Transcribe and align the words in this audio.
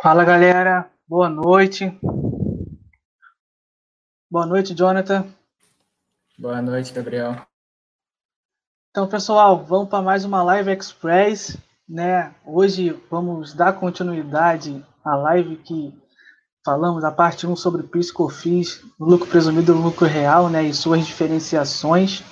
Fala 0.00 0.24
galera, 0.24 0.88
boa 1.08 1.28
noite. 1.28 1.92
Boa 4.30 4.46
noite, 4.46 4.72
Jonathan. 4.72 5.26
Boa 6.38 6.62
noite, 6.62 6.92
Gabriel. 6.92 7.34
Então, 8.90 9.08
pessoal, 9.08 9.64
vamos 9.64 9.88
para 9.88 10.00
mais 10.00 10.24
uma 10.24 10.40
Live 10.40 10.70
Express, 10.70 11.58
né? 11.88 12.32
Hoje 12.46 12.92
vamos 13.10 13.52
dar 13.54 13.72
continuidade 13.72 14.86
à 15.04 15.16
live 15.16 15.56
que 15.56 15.92
falamos 16.64 17.02
a 17.02 17.10
parte 17.10 17.44
1 17.44 17.56
sobre 17.56 17.82
PIS/COFINS, 17.82 18.84
lucro 19.00 19.26
presumido 19.26 19.72
e 19.72 19.74
lucro 19.74 20.06
real, 20.06 20.48
né, 20.48 20.62
e 20.62 20.72
suas 20.72 21.04
diferenciações. 21.04 22.22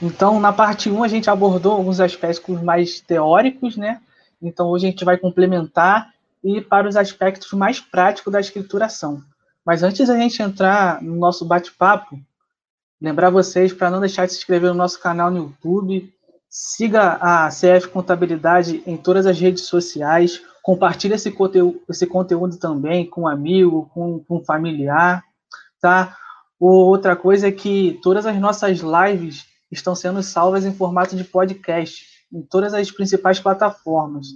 Então, 0.00 0.38
na 0.38 0.52
parte 0.52 0.88
1 0.88 1.02
a 1.02 1.08
gente 1.08 1.28
abordou 1.28 1.72
alguns 1.72 1.98
aspectos 1.98 2.62
mais 2.62 3.00
teóricos, 3.00 3.76
né? 3.76 4.00
Então, 4.40 4.68
hoje 4.68 4.86
a 4.86 4.90
gente 4.90 5.04
vai 5.04 5.18
complementar 5.18 6.13
e 6.44 6.60
para 6.60 6.88
os 6.88 6.96
aspectos 6.96 7.50
mais 7.52 7.80
práticos 7.80 8.32
da 8.32 8.38
escrituração. 8.38 9.22
Mas 9.64 9.82
antes 9.82 10.06
da 10.06 10.16
gente 10.18 10.42
entrar 10.42 11.02
no 11.02 11.16
nosso 11.16 11.46
bate-papo, 11.46 12.20
lembrar 13.00 13.30
vocês 13.30 13.72
para 13.72 13.90
não 13.90 14.00
deixar 14.00 14.26
de 14.26 14.32
se 14.32 14.38
inscrever 14.38 14.70
no 14.70 14.76
nosso 14.76 15.00
canal 15.00 15.30
no 15.30 15.38
YouTube, 15.38 16.12
siga 16.48 17.14
a 17.14 17.48
CF 17.48 17.88
Contabilidade 17.88 18.82
em 18.86 18.96
todas 18.96 19.26
as 19.26 19.40
redes 19.40 19.64
sociais, 19.64 20.42
compartilhe 20.62 21.14
esse 21.14 21.30
conteúdo, 21.30 21.80
esse 21.88 22.06
conteúdo 22.06 22.58
também 22.58 23.08
com 23.08 23.22
um 23.22 23.28
amigo, 23.28 23.90
com, 23.94 24.20
com 24.20 24.36
um 24.36 24.44
familiar, 24.44 25.24
tá? 25.80 26.16
Outra 26.60 27.16
coisa 27.16 27.48
é 27.48 27.52
que 27.52 27.98
todas 28.02 28.26
as 28.26 28.38
nossas 28.38 28.80
lives 28.80 29.46
estão 29.70 29.94
sendo 29.94 30.22
salvas 30.22 30.64
em 30.64 30.72
formato 30.72 31.16
de 31.16 31.24
podcast 31.24 32.06
em 32.32 32.42
todas 32.42 32.74
as 32.74 32.90
principais 32.90 33.38
plataformas, 33.38 34.26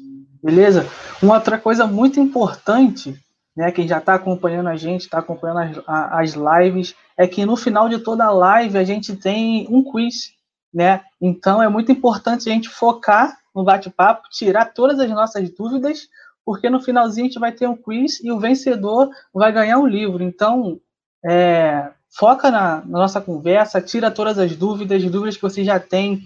beleza? 0.43 0.87
Uma 1.23 1.35
outra 1.35 1.59
coisa 1.59 1.87
muito 1.87 2.21
importante, 2.21 3.19
né, 3.57 3.73
quem 3.73 3.89
já 3.89 3.99
está 3.99 4.15
acompanhando 4.15 4.69
a 4.69 4.77
gente, 4.77 5.03
está 5.03 5.19
acompanhando 5.19 5.83
as, 5.87 6.35
as 6.35 6.35
lives, 6.35 6.95
é 7.17 7.27
que 7.27 7.45
no 7.45 7.57
final 7.57 7.89
de 7.89 7.99
toda 7.99 8.25
a 8.25 8.31
live 8.31 8.79
a 8.79 8.85
gente 8.85 9.17
tem 9.17 9.67
um 9.69 9.83
quiz, 9.83 10.33
né? 10.73 11.01
Então 11.21 11.63
é 11.63 11.69
muito 11.69 11.91
importante 11.91 12.49
a 12.49 12.53
gente 12.53 12.69
focar 12.69 13.37
no 13.55 13.65
bate-papo, 13.65 14.29
tirar 14.31 14.67
todas 14.67 15.01
as 15.01 15.11
nossas 15.11 15.51
dúvidas, 15.51 16.09
porque 16.45 16.71
no 16.71 16.81
finalzinho 16.81 17.27
a 17.27 17.29
gente 17.29 17.41
vai 17.41 17.53
ter 17.53 17.67
um 17.67 17.77
quiz 17.77 18.23
e 18.23 18.31
o 18.31 18.39
vencedor 18.39 19.11
vai 19.35 19.53
ganhar 19.53 19.79
um 19.79 19.87
livro. 19.87 20.23
Então, 20.23 20.81
é, 21.25 21.91
foca 22.17 22.51
na, 22.51 22.77
na, 22.77 22.99
nossa 22.99 23.21
conversa, 23.21 23.81
tira 23.81 24.11
todas 24.11 24.39
as 24.39 24.55
dúvidas, 24.55 25.03
dúvidas 25.05 25.37
que 25.37 25.43
você 25.43 25.65
já 25.65 25.81
tem, 25.81 26.23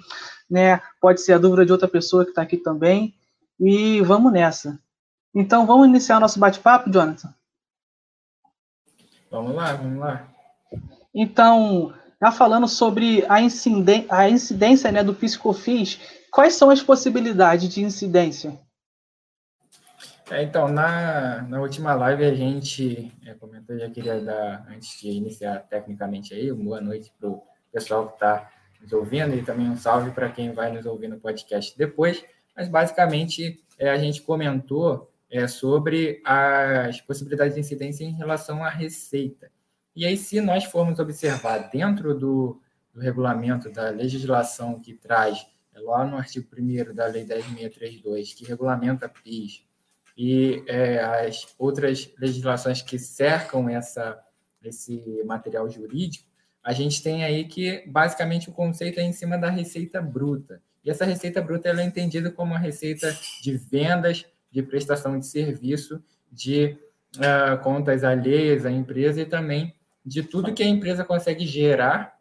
né? 0.50 0.80
Pode 1.00 1.22
ser 1.22 1.32
a 1.32 1.38
dúvida 1.38 1.64
de 1.64 1.72
outra 1.72 1.88
pessoa 1.88 2.24
que 2.24 2.30
está 2.30 2.42
aqui 2.42 2.56
também. 2.56 3.14
E 3.64 4.00
vamos 4.00 4.32
nessa. 4.32 4.76
Então, 5.32 5.64
vamos 5.64 5.86
iniciar 5.86 6.16
o 6.16 6.20
nosso 6.20 6.40
bate-papo, 6.40 6.90
Jonathan? 6.90 7.32
Vamos 9.30 9.54
lá, 9.54 9.72
vamos 9.74 10.00
lá. 10.00 10.28
Então, 11.14 11.94
já 12.20 12.32
falando 12.32 12.66
sobre 12.66 13.24
a, 13.28 13.40
inciden 13.40 14.04
a 14.10 14.28
incidência 14.28 14.90
né, 14.90 15.04
do 15.04 15.14
Piscofins, 15.14 16.00
quais 16.32 16.54
são 16.54 16.70
as 16.70 16.82
possibilidades 16.82 17.72
de 17.72 17.84
incidência? 17.84 18.58
É, 20.28 20.42
então, 20.42 20.66
na, 20.66 21.42
na 21.42 21.60
última 21.60 21.94
live 21.94 22.24
a 22.24 22.34
gente 22.34 23.12
é, 23.24 23.34
comentou, 23.34 23.78
já 23.78 23.88
queria 23.88 24.20
dar, 24.20 24.66
antes 24.68 25.00
de 25.00 25.08
iniciar 25.08 25.60
tecnicamente 25.68 26.34
aí, 26.34 26.50
uma 26.50 26.64
boa 26.64 26.80
noite 26.80 27.12
para 27.16 27.28
o 27.28 27.42
pessoal 27.72 28.08
que 28.08 28.14
está 28.14 28.50
nos 28.80 28.92
ouvindo 28.92 29.36
e 29.36 29.44
também 29.44 29.70
um 29.70 29.76
salve 29.76 30.10
para 30.10 30.30
quem 30.30 30.52
vai 30.52 30.72
nos 30.72 30.84
ouvir 30.84 31.06
no 31.06 31.20
podcast 31.20 31.78
depois. 31.78 32.24
Mas 32.56 32.68
basicamente 32.68 33.62
é, 33.78 33.90
a 33.90 33.98
gente 33.98 34.22
comentou 34.22 35.10
é, 35.30 35.46
sobre 35.48 36.20
as 36.24 37.00
possibilidades 37.00 37.54
de 37.54 37.60
incidência 37.60 38.04
em 38.04 38.12
relação 38.12 38.62
à 38.62 38.68
receita. 38.68 39.50
E 39.94 40.06
aí, 40.06 40.16
se 40.16 40.40
nós 40.40 40.64
formos 40.64 40.98
observar 40.98 41.70
dentro 41.70 42.14
do, 42.14 42.60
do 42.92 43.00
regulamento 43.00 43.70
da 43.70 43.90
legislação 43.90 44.78
que 44.80 44.94
traz, 44.94 45.46
é, 45.74 45.80
lá 45.80 46.04
no 46.04 46.16
artigo 46.16 46.46
1 46.56 46.94
da 46.94 47.06
Lei 47.06 47.24
10.632, 47.24 48.34
que 48.34 48.44
regulamenta 48.44 49.08
PIS, 49.08 49.64
e 50.16 50.62
é, 50.66 51.00
as 51.00 51.54
outras 51.58 52.12
legislações 52.18 52.82
que 52.82 52.98
cercam 52.98 53.68
essa, 53.68 54.22
esse 54.62 55.22
material 55.24 55.68
jurídico, 55.68 56.28
a 56.62 56.72
gente 56.72 57.02
tem 57.02 57.24
aí 57.24 57.46
que 57.46 57.84
basicamente 57.86 58.48
o 58.48 58.52
conceito 58.52 59.00
é 59.00 59.02
em 59.02 59.12
cima 59.12 59.36
da 59.36 59.50
receita 59.50 60.00
bruta. 60.00 60.62
E 60.84 60.90
essa 60.90 61.04
receita 61.04 61.40
bruta 61.40 61.68
ela 61.68 61.80
é 61.80 61.84
entendida 61.84 62.30
como 62.30 62.54
a 62.54 62.58
receita 62.58 63.16
de 63.40 63.56
vendas, 63.56 64.26
de 64.50 64.62
prestação 64.62 65.18
de 65.18 65.26
serviço, 65.26 66.02
de 66.30 66.76
uh, 67.16 67.62
contas 67.62 68.04
alheias 68.04 68.66
à 68.66 68.70
empresa 68.70 69.20
e 69.20 69.26
também 69.26 69.74
de 70.04 70.22
tudo 70.22 70.52
que 70.52 70.62
a 70.62 70.68
empresa 70.68 71.04
consegue 71.04 71.46
gerar 71.46 72.18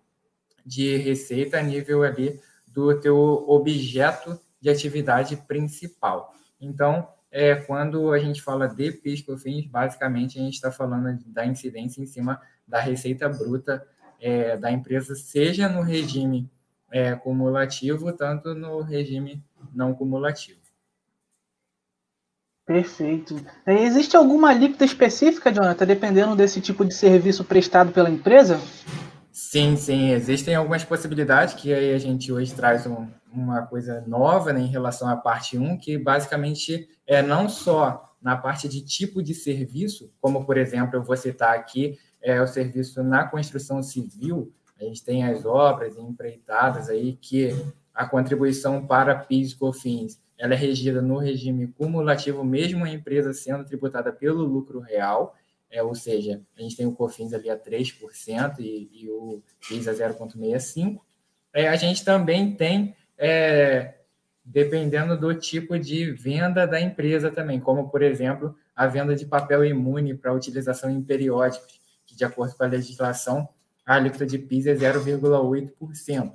de 0.65 0.97
receita 0.97 1.57
a 1.57 1.63
nível 1.63 2.03
ali 2.03 2.39
do 2.67 2.99
teu 2.99 3.17
objeto 3.47 4.39
de 4.61 4.69
atividade 4.69 5.35
principal. 5.35 6.33
Então, 6.59 7.07
é, 7.31 7.55
quando 7.55 8.11
a 8.11 8.19
gente 8.19 8.41
fala 8.41 8.67
de 8.67 8.91
PIS 8.91 9.21
COFINS, 9.21 9.65
basicamente 9.65 10.37
a 10.37 10.41
gente 10.41 10.53
está 10.53 10.71
falando 10.71 11.17
da 11.27 11.45
incidência 11.45 12.01
em 12.01 12.05
cima 12.05 12.39
da 12.67 12.79
receita 12.79 13.27
bruta 13.27 13.85
é, 14.19 14.55
da 14.57 14.71
empresa, 14.71 15.15
seja 15.15 15.67
no 15.67 15.81
regime 15.81 16.49
é, 16.91 17.15
cumulativo, 17.15 18.11
tanto 18.13 18.53
no 18.53 18.81
regime 18.81 19.43
não 19.73 19.93
cumulativo. 19.93 20.59
Perfeito. 22.65 23.35
Existe 23.65 24.15
alguma 24.15 24.49
alíquota 24.49 24.85
específica, 24.85 25.51
Jonathan, 25.51 25.85
dependendo 25.85 26.35
desse 26.35 26.61
tipo 26.61 26.85
de 26.85 26.93
serviço 26.93 27.43
prestado 27.43 27.91
pela 27.91 28.09
empresa? 28.09 28.59
Sim, 29.31 29.75
sim, 29.75 30.11
existem 30.11 30.55
algumas 30.55 30.83
possibilidades 30.83 31.53
que 31.53 31.73
aí 31.73 31.93
a 31.93 31.97
gente 31.97 32.31
hoje 32.31 32.53
traz 32.53 32.85
um, 32.85 33.07
uma 33.33 33.63
coisa 33.63 34.03
nova 34.07 34.53
né, 34.53 34.61
em 34.61 34.67
relação 34.67 35.09
à 35.09 35.15
parte 35.15 35.57
1, 35.57 35.77
que 35.79 35.97
basicamente 35.97 36.87
é 37.07 37.21
não 37.21 37.49
só 37.49 38.09
na 38.21 38.37
parte 38.37 38.69
de 38.69 38.81
tipo 38.81 39.23
de 39.23 39.33
serviço, 39.33 40.13
como 40.21 40.45
por 40.45 40.57
exemplo, 40.57 40.95
eu 40.95 41.03
vou 41.03 41.17
citar 41.17 41.55
aqui 41.55 41.97
é 42.21 42.39
o 42.39 42.47
serviço 42.47 43.03
na 43.03 43.27
construção 43.27 43.81
civil, 43.81 44.53
a 44.81 44.85
gente 44.85 45.03
tem 45.03 45.23
as 45.23 45.45
obras 45.45 45.97
empreitadas 45.97 46.89
aí 46.89 47.17
que 47.21 47.55
a 47.93 48.05
contribuição 48.05 48.85
para 48.85 49.15
PIS 49.15 49.51
e 49.51 49.55
COFINS 49.55 50.19
ela 50.37 50.55
é 50.55 50.57
regida 50.57 51.03
no 51.03 51.19
regime 51.19 51.67
cumulativo, 51.67 52.43
mesmo 52.43 52.83
a 52.83 52.89
empresa 52.89 53.31
sendo 53.31 53.63
tributada 53.63 54.11
pelo 54.11 54.43
lucro 54.43 54.79
real, 54.79 55.35
é, 55.69 55.83
ou 55.83 55.93
seja, 55.93 56.41
a 56.57 56.61
gente 56.61 56.75
tem 56.75 56.87
o 56.87 56.93
COFINS 56.93 57.31
ali 57.31 57.47
a 57.47 57.55
3% 57.55 58.55
e, 58.59 58.89
e 58.91 59.09
o 59.09 59.41
PIS 59.67 59.87
a 59.87 59.93
0,65%. 59.93 60.99
É, 61.53 61.67
a 61.67 61.75
gente 61.75 62.03
também 62.03 62.55
tem, 62.55 62.95
é, 63.17 63.99
dependendo 64.43 65.15
do 65.15 65.35
tipo 65.35 65.77
de 65.77 66.11
venda 66.11 66.65
da 66.65 66.81
empresa 66.81 67.29
também, 67.29 67.59
como, 67.59 67.89
por 67.89 68.01
exemplo, 68.01 68.55
a 68.75 68.87
venda 68.87 69.15
de 69.15 69.27
papel 69.27 69.63
imune 69.63 70.15
para 70.15 70.33
utilização 70.33 70.89
em 70.89 71.03
periódicos 71.03 71.79
que, 72.05 72.15
de 72.15 72.25
acordo 72.25 72.55
com 72.55 72.63
a 72.63 72.67
legislação, 72.67 73.47
a 73.91 73.95
alíquota 73.95 74.25
de 74.25 74.37
PIS 74.37 74.67
é 74.67 74.73
0,8%. 74.73 76.31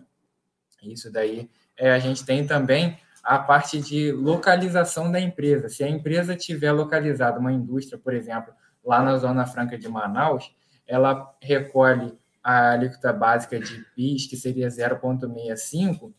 Isso 0.83 1.11
daí 1.11 1.49
é, 1.75 1.91
a 1.91 1.99
gente 1.99 2.23
tem 2.23 2.47
também 2.47 2.99
a 3.25 3.39
parte 3.39 3.81
de 3.81 4.13
localização 4.13 5.11
da 5.11 5.19
empresa. 5.19 5.71
Se 5.71 5.83
a 5.83 5.89
empresa 5.89 6.37
tiver 6.37 6.71
localizada 6.71 7.41
uma 7.41 7.51
indústria, 7.51 7.99
por 7.99 8.13
exemplo, 8.13 8.53
lá 8.85 9.03
na 9.03 9.17
Zona 9.17 9.47
Franca 9.47 9.79
de 9.79 9.89
Manaus, 9.89 10.55
ela 10.87 11.35
recolhe 11.41 12.13
a 12.45 12.73
alíquota 12.73 13.11
básica 13.11 13.59
de 13.59 13.87
PIS, 13.97 14.27
que 14.27 14.37
seria 14.37 14.69
0,65, 14.69 16.13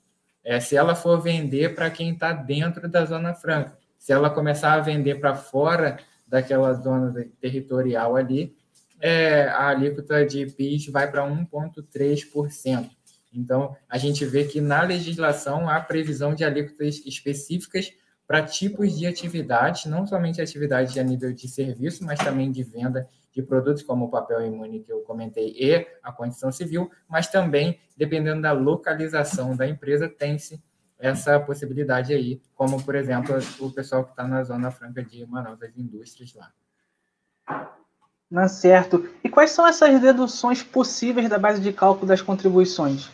é, 0.44 0.60
se 0.60 0.76
ela 0.76 0.96
for 0.96 1.22
vender 1.22 1.76
para 1.76 1.92
quem 1.92 2.14
está 2.14 2.34
dentro 2.34 2.90
da 2.90 3.06
Zona 3.06 3.36
Franca. 3.36 3.78
Se 4.00 4.12
ela 4.12 4.32
começar 4.32 4.74
a 4.74 4.82
vender 4.82 5.20
para 5.20 5.36
fora 5.36 6.00
daquela 6.28 6.74
zona 6.74 7.14
territorial 7.40 8.16
ali, 8.16 8.58
é, 9.00 9.44
a 9.44 9.70
alíquota 9.70 10.26
de 10.26 10.46
PIS 10.48 10.88
vai 10.88 11.10
para 11.10 11.24
1,3%. 11.24 12.90
Então, 13.34 13.76
a 13.88 13.98
gente 13.98 14.26
vê 14.26 14.46
que 14.46 14.60
na 14.60 14.82
legislação 14.82 15.70
há 15.70 15.80
previsão 15.80 16.34
de 16.34 16.44
alíquotas 16.44 17.06
específicas 17.06 17.94
para 18.26 18.42
tipos 18.44 18.98
de 18.98 19.06
atividades, 19.06 19.86
não 19.86 20.06
somente 20.06 20.42
atividades 20.42 20.98
a 20.98 21.04
nível 21.04 21.32
de 21.32 21.48
serviço, 21.48 22.04
mas 22.04 22.20
também 22.20 22.52
de 22.52 22.64
venda 22.64 23.08
de 23.32 23.42
produtos 23.42 23.84
como 23.84 24.06
o 24.06 24.10
papel 24.10 24.46
imune 24.46 24.82
que 24.82 24.92
eu 24.92 25.02
comentei 25.02 25.56
e 25.58 25.88
a 26.02 26.12
condição 26.12 26.52
civil, 26.52 26.92
mas 27.08 27.28
também, 27.28 27.80
dependendo 27.96 28.42
da 28.42 28.52
localização 28.52 29.56
da 29.56 29.68
empresa, 29.68 30.10
tem-se 30.10 30.62
essa 30.98 31.40
possibilidade 31.40 32.14
aí, 32.14 32.42
como, 32.56 32.84
por 32.84 32.96
exemplo, 32.96 33.36
o 33.60 33.72
pessoal 33.72 34.04
que 34.04 34.10
está 34.12 34.28
na 34.28 34.44
Zona 34.44 34.72
Franca 34.72 35.04
de 35.04 35.26
Manaus, 35.28 35.60
das 35.60 35.78
indústrias 35.78 36.34
lá. 36.34 36.52
Não 38.30 38.42
é 38.42 38.48
certo. 38.48 39.08
E 39.24 39.30
quais 39.30 39.52
são 39.52 39.66
essas 39.66 40.00
deduções 40.02 40.62
possíveis 40.62 41.30
da 41.30 41.40
base 41.40 41.62
de 41.62 41.72
cálculo 41.72 42.08
das 42.08 42.22
contribuições? 42.22 43.10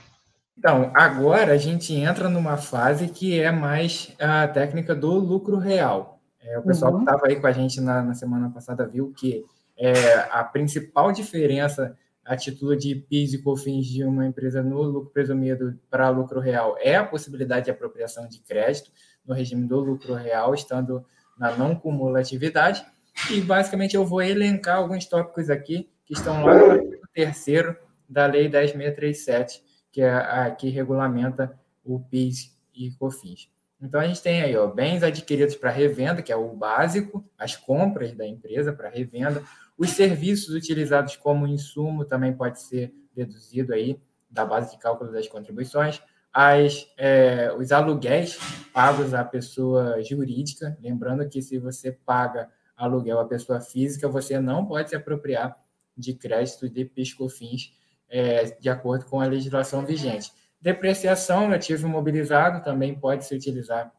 Então, 0.58 0.92
agora 0.94 1.54
a 1.54 1.58
gente 1.58 1.94
entra 1.94 2.30
numa 2.30 2.58
fase 2.58 3.08
que 3.08 3.40
é 3.40 3.52
mais 3.52 4.14
a 4.20 4.48
técnica 4.48 4.96
do 4.96 5.12
lucro 5.12 5.58
real. 5.58 6.20
É, 6.42 6.58
o 6.58 6.64
pessoal 6.64 6.92
uhum. 6.92 7.00
que 7.00 7.06
estava 7.06 7.28
aí 7.28 7.40
com 7.40 7.48
a 7.48 7.52
gente 7.52 7.80
na, 7.80 8.02
na 8.02 8.14
semana 8.14 8.50
passada 8.50 8.88
viu 8.88 9.14
que 9.16 9.46
é, 9.78 9.94
a 10.32 10.44
principal 10.44 11.12
diferença 11.12 11.98
a 12.26 12.38
título 12.38 12.76
de 12.76 12.96
PIS 12.96 13.34
e 13.34 13.42
COFINS 13.42 13.86
de 13.86 14.04
uma 14.04 14.26
empresa 14.26 14.64
no 14.64 14.82
lucro 14.82 15.12
presumido 15.12 15.78
para 15.90 16.10
lucro 16.10 16.40
real 16.40 16.78
é 16.80 16.96
a 16.96 17.04
possibilidade 17.04 17.66
de 17.66 17.72
apropriação 17.72 18.28
de 18.28 18.40
crédito 18.40 18.92
no 19.26 19.34
regime 19.34 19.68
do 19.68 19.80
lucro 19.80 20.14
real, 20.14 20.54
estando 20.54 21.06
na 21.38 21.56
não 21.56 21.76
cumulatividade. 21.76 22.86
E 23.32 23.42
basicamente 23.42 23.96
eu 23.96 24.06
vou 24.06 24.22
elencar 24.22 24.78
alguns 24.78 25.06
tópicos 25.06 25.50
aqui 25.50 25.90
que 26.06 26.14
estão 26.14 26.44
lá 26.44 26.76
no 26.78 27.08
terceiro 27.14 27.76
da 28.08 28.26
Lei 28.26 28.50
10.637, 28.50 29.62
que 29.92 30.02
é 30.02 30.10
a 30.14 30.52
que 30.52 30.70
regulamenta 30.70 31.58
o 31.84 32.00
PIS 32.00 32.56
e 32.74 32.92
COFINS. 32.92 33.50
Então 33.82 34.00
a 34.00 34.08
gente 34.08 34.22
tem 34.22 34.42
aí, 34.42 34.56
ó, 34.56 34.68
bens 34.68 35.04
adquiridos 35.04 35.56
para 35.56 35.70
revenda, 35.70 36.22
que 36.22 36.32
é 36.32 36.36
o 36.36 36.56
básico, 36.56 37.24
as 37.38 37.56
compras 37.56 38.14
da 38.14 38.26
empresa 38.26 38.72
para 38.72 38.90
revenda, 38.90 39.44
os 39.78 39.90
serviços 39.90 40.56
utilizados 40.56 41.16
como 41.16 41.48
insumo 41.48 42.06
também 42.06 42.34
pode 42.34 42.62
ser 42.62 42.94
deduzido 43.14 43.74
aí 43.74 44.00
da 44.30 44.46
base 44.46 44.72
de 44.72 44.80
cálculo 44.80 45.12
das 45.12 45.28
contribuições, 45.28 46.02
as, 46.32 46.88
é, 46.98 47.54
os 47.58 47.72
aluguéis 47.72 48.40
pagos 48.74 49.14
à 49.14 49.24
pessoa 49.24 50.02
jurídica, 50.02 50.78
lembrando 50.82 51.28
que 51.28 51.42
se 51.42 51.60
você 51.60 51.92
paga 51.92 52.50
aluguel 52.84 53.20
à 53.20 53.26
pessoa 53.26 53.62
física, 53.62 54.08
você 54.08 54.40
não 54.40 54.66
pode 54.66 54.90
se 54.90 54.96
apropriar 54.96 55.58
de 55.98 56.14
crédito 56.14 56.70
de 56.70 56.86
piscofins 56.86 57.74
é, 58.10 58.46
de 58.60 58.70
acordo 58.70 59.06
com 59.06 59.20
a 59.20 59.26
legislação 59.26 59.86
vigente. 59.86 60.32
Depreciação 60.62 61.52
ativo 61.52 61.88
imobilizado 61.88 62.64
também 62.64 62.96
pode 62.96 63.26
se 63.26 63.36
utilizar 63.36 63.92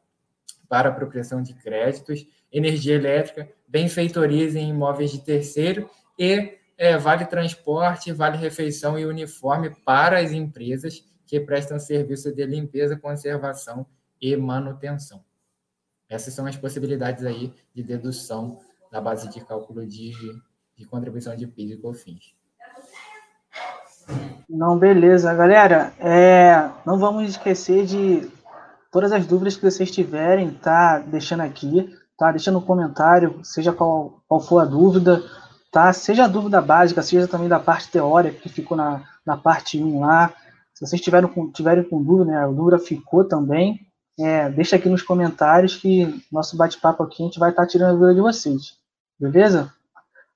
para 0.68 0.88
apropriação 0.88 1.42
de 1.42 1.54
créditos, 1.54 2.26
energia 2.50 2.94
elétrica, 2.94 3.48
benfeitorias 3.68 4.54
em 4.54 4.70
imóveis 4.70 5.12
de 5.12 5.20
terceiro 5.20 5.90
e 6.18 6.58
é, 6.76 6.96
vale 6.96 7.26
transporte, 7.26 8.12
vale 8.12 8.36
refeição 8.36 8.98
e 8.98 9.04
uniforme 9.04 9.70
para 9.84 10.18
as 10.18 10.32
empresas 10.32 11.04
que 11.26 11.38
prestam 11.40 11.78
serviço 11.78 12.32
de 12.34 12.44
limpeza, 12.46 12.96
conservação 12.96 13.86
e 14.20 14.36
manutenção. 14.36 15.24
Essas 16.08 16.34
são 16.34 16.46
as 16.46 16.56
possibilidades 16.56 17.24
aí 17.24 17.52
de 17.74 17.82
dedução 17.82 18.60
da 18.94 19.00
base 19.00 19.28
de 19.28 19.40
cálculo 19.40 19.84
de, 19.84 20.12
de 20.78 20.84
contribuição 20.86 21.34
de 21.34 21.48
PIS 21.48 21.72
e 21.72 21.76
COFINS. 21.78 22.32
Não, 24.48 24.78
beleza. 24.78 25.34
Galera, 25.34 25.92
é, 25.98 26.70
não 26.86 26.96
vamos 26.96 27.28
esquecer 27.28 27.84
de 27.86 28.30
todas 28.92 29.10
as 29.10 29.26
dúvidas 29.26 29.56
que 29.56 29.68
vocês 29.68 29.90
tiverem, 29.90 30.52
tá 30.52 31.00
deixando 31.00 31.40
aqui, 31.40 31.92
tá 32.16 32.30
deixando 32.30 32.58
um 32.58 32.64
comentário, 32.64 33.40
seja 33.42 33.72
qual, 33.72 34.22
qual 34.28 34.40
for 34.40 34.60
a 34.60 34.64
dúvida, 34.64 35.20
tá? 35.72 35.92
Seja 35.92 36.26
a 36.26 36.28
dúvida 36.28 36.60
básica, 36.60 37.02
seja 37.02 37.26
também 37.26 37.48
da 37.48 37.58
parte 37.58 37.90
teórica 37.90 38.42
que 38.42 38.48
ficou 38.48 38.76
na, 38.76 39.02
na 39.26 39.36
parte 39.36 39.76
1 39.76 39.98
lá. 39.98 40.32
Se 40.72 40.86
vocês 40.86 41.02
tiverem 41.02 41.28
com, 41.28 41.50
tiverem 41.50 41.82
com 41.82 42.00
dúvida, 42.00 42.30
né, 42.30 42.44
a 42.44 42.46
dúvida 42.46 42.78
ficou 42.78 43.24
também, 43.24 43.80
é, 44.20 44.48
deixa 44.50 44.76
aqui 44.76 44.88
nos 44.88 45.02
comentários 45.02 45.74
que 45.74 46.22
nosso 46.30 46.56
bate-papo 46.56 47.02
aqui 47.02 47.24
a 47.24 47.26
gente 47.26 47.40
vai 47.40 47.50
estar 47.50 47.62
tá 47.62 47.68
tirando 47.68 47.88
a 47.88 47.92
dúvida 47.94 48.14
de 48.14 48.20
vocês, 48.20 48.83
beleza? 49.18 49.72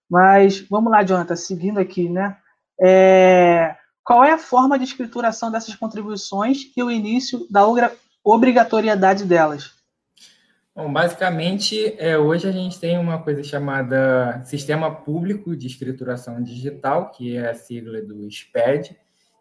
Mas 0.08 0.60
vamos 0.60 0.90
lá, 0.90 1.02
Jonathan, 1.02 1.36
seguindo 1.36 1.78
aqui, 1.78 2.08
né? 2.08 2.36
É, 2.80 3.76
qual 4.04 4.24
é 4.24 4.32
a 4.32 4.38
forma 4.38 4.78
de 4.78 4.84
escrituração 4.84 5.50
dessas 5.50 5.74
contribuições 5.74 6.72
e 6.76 6.82
o 6.82 6.90
início 6.90 7.46
da 7.50 7.62
obrigatoriedade 8.24 9.24
delas? 9.24 9.78
Bom, 10.74 10.92
basicamente, 10.92 11.94
é, 11.98 12.16
hoje 12.16 12.48
a 12.48 12.52
gente 12.52 12.78
tem 12.78 12.96
uma 12.98 13.20
coisa 13.20 13.42
chamada 13.42 14.42
Sistema 14.44 14.94
Público 14.94 15.56
de 15.56 15.66
Escrituração 15.66 16.40
Digital, 16.40 17.10
que 17.10 17.36
é 17.36 17.50
a 17.50 17.54
sigla 17.54 18.00
do 18.00 18.30
SPED, 18.30 18.96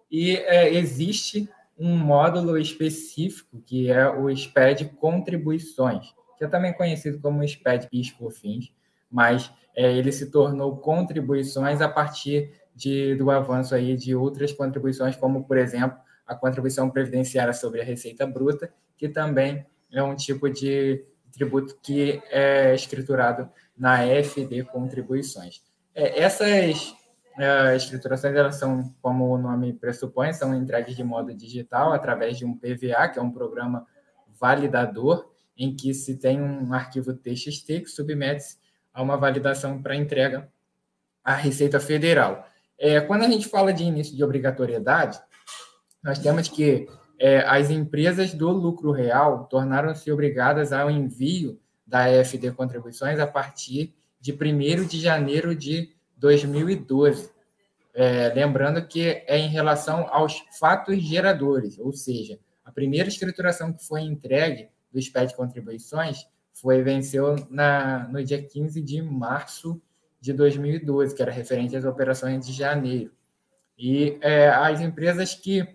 e 0.10 0.36
é, 0.36 0.74
existe 0.74 1.48
um 1.78 1.96
módulo 1.96 2.58
específico 2.58 3.62
que 3.64 3.92
é 3.92 4.10
o 4.10 4.36
SPED 4.36 4.86
Contribuições, 5.00 6.08
que 6.38 6.44
é 6.44 6.48
também 6.48 6.74
conhecido 6.74 7.20
como 7.20 7.48
SPED 7.48 7.88
PIS/COFINS, 7.88 8.72
mas 9.10 9.52
é, 9.76 9.92
ele 9.96 10.12
se 10.12 10.32
tornou 10.32 10.78
contribuições 10.78 11.82
a 11.82 11.88
partir 11.88 12.52
de, 12.76 13.16
do 13.16 13.32
avanço 13.32 13.74
aí 13.74 13.96
de 13.96 14.16
outras 14.16 14.52
contribuições, 14.52 15.16
como, 15.16 15.44
por 15.46 15.58
exemplo, 15.58 15.98
a 16.26 16.36
contribuição 16.36 16.90
previdenciária 16.90 17.54
sobre 17.54 17.82
a 17.82 17.84
receita 17.84 18.26
bruta, 18.28 18.72
que 18.98 19.08
também 19.08 19.66
é 19.92 20.04
um 20.04 20.16
tipo 20.16 20.50
de 20.50 21.06
tributo 21.32 21.78
que 21.82 22.22
é 22.30 22.74
escriturado 22.74 23.50
na 23.78 24.04
FD 24.04 24.64
Contribuições. 24.66 25.62
É, 25.94 26.22
essas 26.22 26.96
é, 27.38 27.76
escriturações, 27.76 28.36
elas 28.36 28.56
são, 28.56 28.94
como 29.02 29.26
o 29.30 29.38
nome 29.38 29.74
pressupõe, 29.74 30.34
são 30.34 30.56
entregues 30.56 30.96
de 30.96 31.04
modo 31.04 31.34
digital 31.34 31.94
através 31.94 32.38
de 32.38 32.46
um 32.46 32.58
PVA, 32.58 33.08
que 33.08 33.20
é 33.20 33.22
um 33.22 33.32
programa 33.32 33.86
validador, 34.40 35.32
em 35.56 35.76
que 35.76 35.94
se 35.94 36.18
tem 36.18 36.42
um 36.42 36.74
arquivo 36.74 37.14
TXT 37.14 37.82
que 37.82 37.88
submete 37.88 38.58
a 38.98 39.04
uma 39.04 39.16
validação 39.16 39.80
para 39.80 39.96
entrega 39.96 40.50
à 41.24 41.36
Receita 41.36 41.80
Federal. 41.80 42.48
É, 42.80 43.00
quando 43.00 43.26
a 43.26 43.30
gente 43.30 43.48
fala 43.48 43.72
de 43.72 43.84
início 43.84 44.16
de 44.16 44.24
obrigatoriedade, 44.24 45.20
nós 46.04 46.18
temos 46.18 46.48
que 46.48 46.90
é, 47.20 47.42
as 47.42 47.70
empresas 47.70 48.34
do 48.34 48.50
lucro 48.50 48.92
real 48.92 49.46
tornaram-se 49.46 50.12
obrigadas 50.12 50.74
ao 50.74 50.90
envio 50.90 51.60
da 51.86 52.12
EFD 52.12 52.52
Contribuições 52.54 53.20
a 53.20 53.28
partir 53.28 53.94
de 54.20 54.34
1 54.34 54.88
de 54.88 55.00
janeiro 55.00 55.56
de 55.56 55.94
2012. 56.16 57.30
É, 57.94 58.30
lembrando 58.34 58.84
que 58.88 59.24
é 59.28 59.38
em 59.38 59.48
relação 59.48 60.08
aos 60.12 60.44
fatos 60.60 60.98
geradores, 61.04 61.78
ou 61.78 61.92
seja, 61.92 62.40
a 62.66 62.72
primeira 62.72 63.10
escrituração 63.10 63.72
que 63.72 63.86
foi 63.86 64.02
entregue 64.02 64.70
do 64.92 65.00
SPED 65.00 65.36
Contribuições 65.36 66.26
foi 66.62 66.82
venceu 66.82 67.36
na, 67.50 68.08
no 68.08 68.24
dia 68.24 68.42
15 68.42 68.82
de 68.82 69.02
março 69.02 69.82
de 70.20 70.34
2012, 70.34 71.16
que 71.16 71.22
era 71.22 71.32
referente 71.32 71.76
às 71.76 71.86
operações 71.86 72.46
de 72.46 72.52
janeiro. 72.52 73.12
E 73.78 74.18
é, 74.22 74.50
as 74.50 74.82
empresas 74.82 75.36
que 75.36 75.68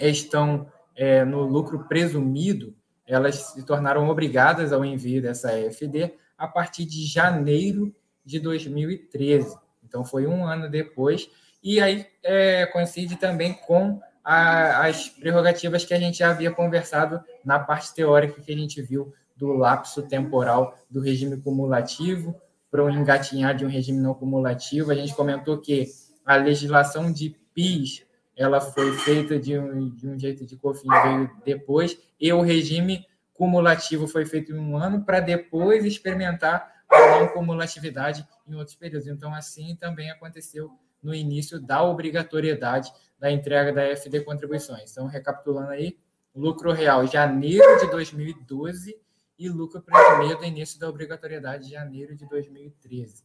estão 0.00 0.66
é, 0.96 1.24
no 1.24 1.42
lucro 1.42 1.86
presumido, 1.86 2.74
elas 3.06 3.36
se 3.36 3.64
tornaram 3.64 4.08
obrigadas 4.08 4.72
ao 4.72 4.84
envio 4.84 5.22
dessa 5.22 5.58
EFD 5.58 6.14
a 6.36 6.48
partir 6.48 6.84
de 6.84 7.06
janeiro 7.06 7.94
de 8.24 8.40
2013. 8.40 9.56
Então, 9.84 10.04
foi 10.04 10.26
um 10.26 10.44
ano 10.44 10.68
depois. 10.68 11.30
E 11.62 11.80
aí 11.80 12.06
é, 12.22 12.66
coincide 12.66 13.16
também 13.16 13.54
com 13.54 14.00
a, 14.24 14.86
as 14.86 15.08
prerrogativas 15.08 15.84
que 15.84 15.94
a 15.94 15.98
gente 15.98 16.22
havia 16.22 16.50
conversado 16.50 17.22
na 17.44 17.58
parte 17.58 17.94
teórica 17.94 18.40
que 18.40 18.52
a 18.52 18.56
gente 18.56 18.80
viu 18.82 19.12
do 19.40 19.54
lapso 19.54 20.02
temporal 20.02 20.78
do 20.90 21.00
regime 21.00 21.38
cumulativo, 21.38 22.38
para 22.70 22.84
o 22.84 22.90
engatinhar 22.90 23.56
de 23.56 23.64
um 23.64 23.68
regime 23.68 23.98
não 23.98 24.14
cumulativo. 24.14 24.92
A 24.92 24.94
gente 24.94 25.14
comentou 25.14 25.58
que 25.58 25.88
a 26.24 26.36
legislação 26.36 27.10
de 27.10 27.34
PIS 27.52 28.04
ela 28.36 28.60
foi 28.60 28.92
feita 28.92 29.38
de 29.38 29.58
um, 29.58 29.90
de 29.90 30.06
um 30.06 30.18
jeito 30.18 30.46
de 30.46 30.56
COFINS 30.56 31.02
veio 31.02 31.30
depois, 31.44 31.98
e 32.18 32.32
o 32.32 32.40
regime 32.40 33.04
cumulativo 33.34 34.06
foi 34.06 34.24
feito 34.24 34.52
em 34.52 34.58
um 34.58 34.76
ano 34.76 35.04
para 35.04 35.20
depois 35.20 35.84
experimentar 35.84 36.70
a 36.88 37.18
não 37.18 37.28
cumulatividade 37.28 38.26
em 38.46 38.54
outros 38.54 38.76
períodos. 38.76 39.08
Então, 39.08 39.34
assim 39.34 39.74
também 39.76 40.10
aconteceu 40.10 40.70
no 41.02 41.14
início 41.14 41.58
da 41.58 41.82
obrigatoriedade 41.82 42.92
da 43.18 43.30
entrega 43.30 43.72
da 43.72 43.82
FD 43.96 44.20
contribuições. 44.20 44.90
Então, 44.90 45.06
recapitulando 45.06 45.70
aí, 45.70 45.98
lucro 46.34 46.72
real 46.72 47.06
janeiro 47.06 47.78
de 47.80 47.90
2012 47.90 48.96
e 49.40 49.48
lucro 49.48 49.80
presumido 49.80 50.44
início 50.44 50.78
da 50.78 50.86
obrigatoriedade 50.86 51.64
de 51.64 51.70
janeiro 51.70 52.14
de 52.14 52.28
2013. 52.28 53.24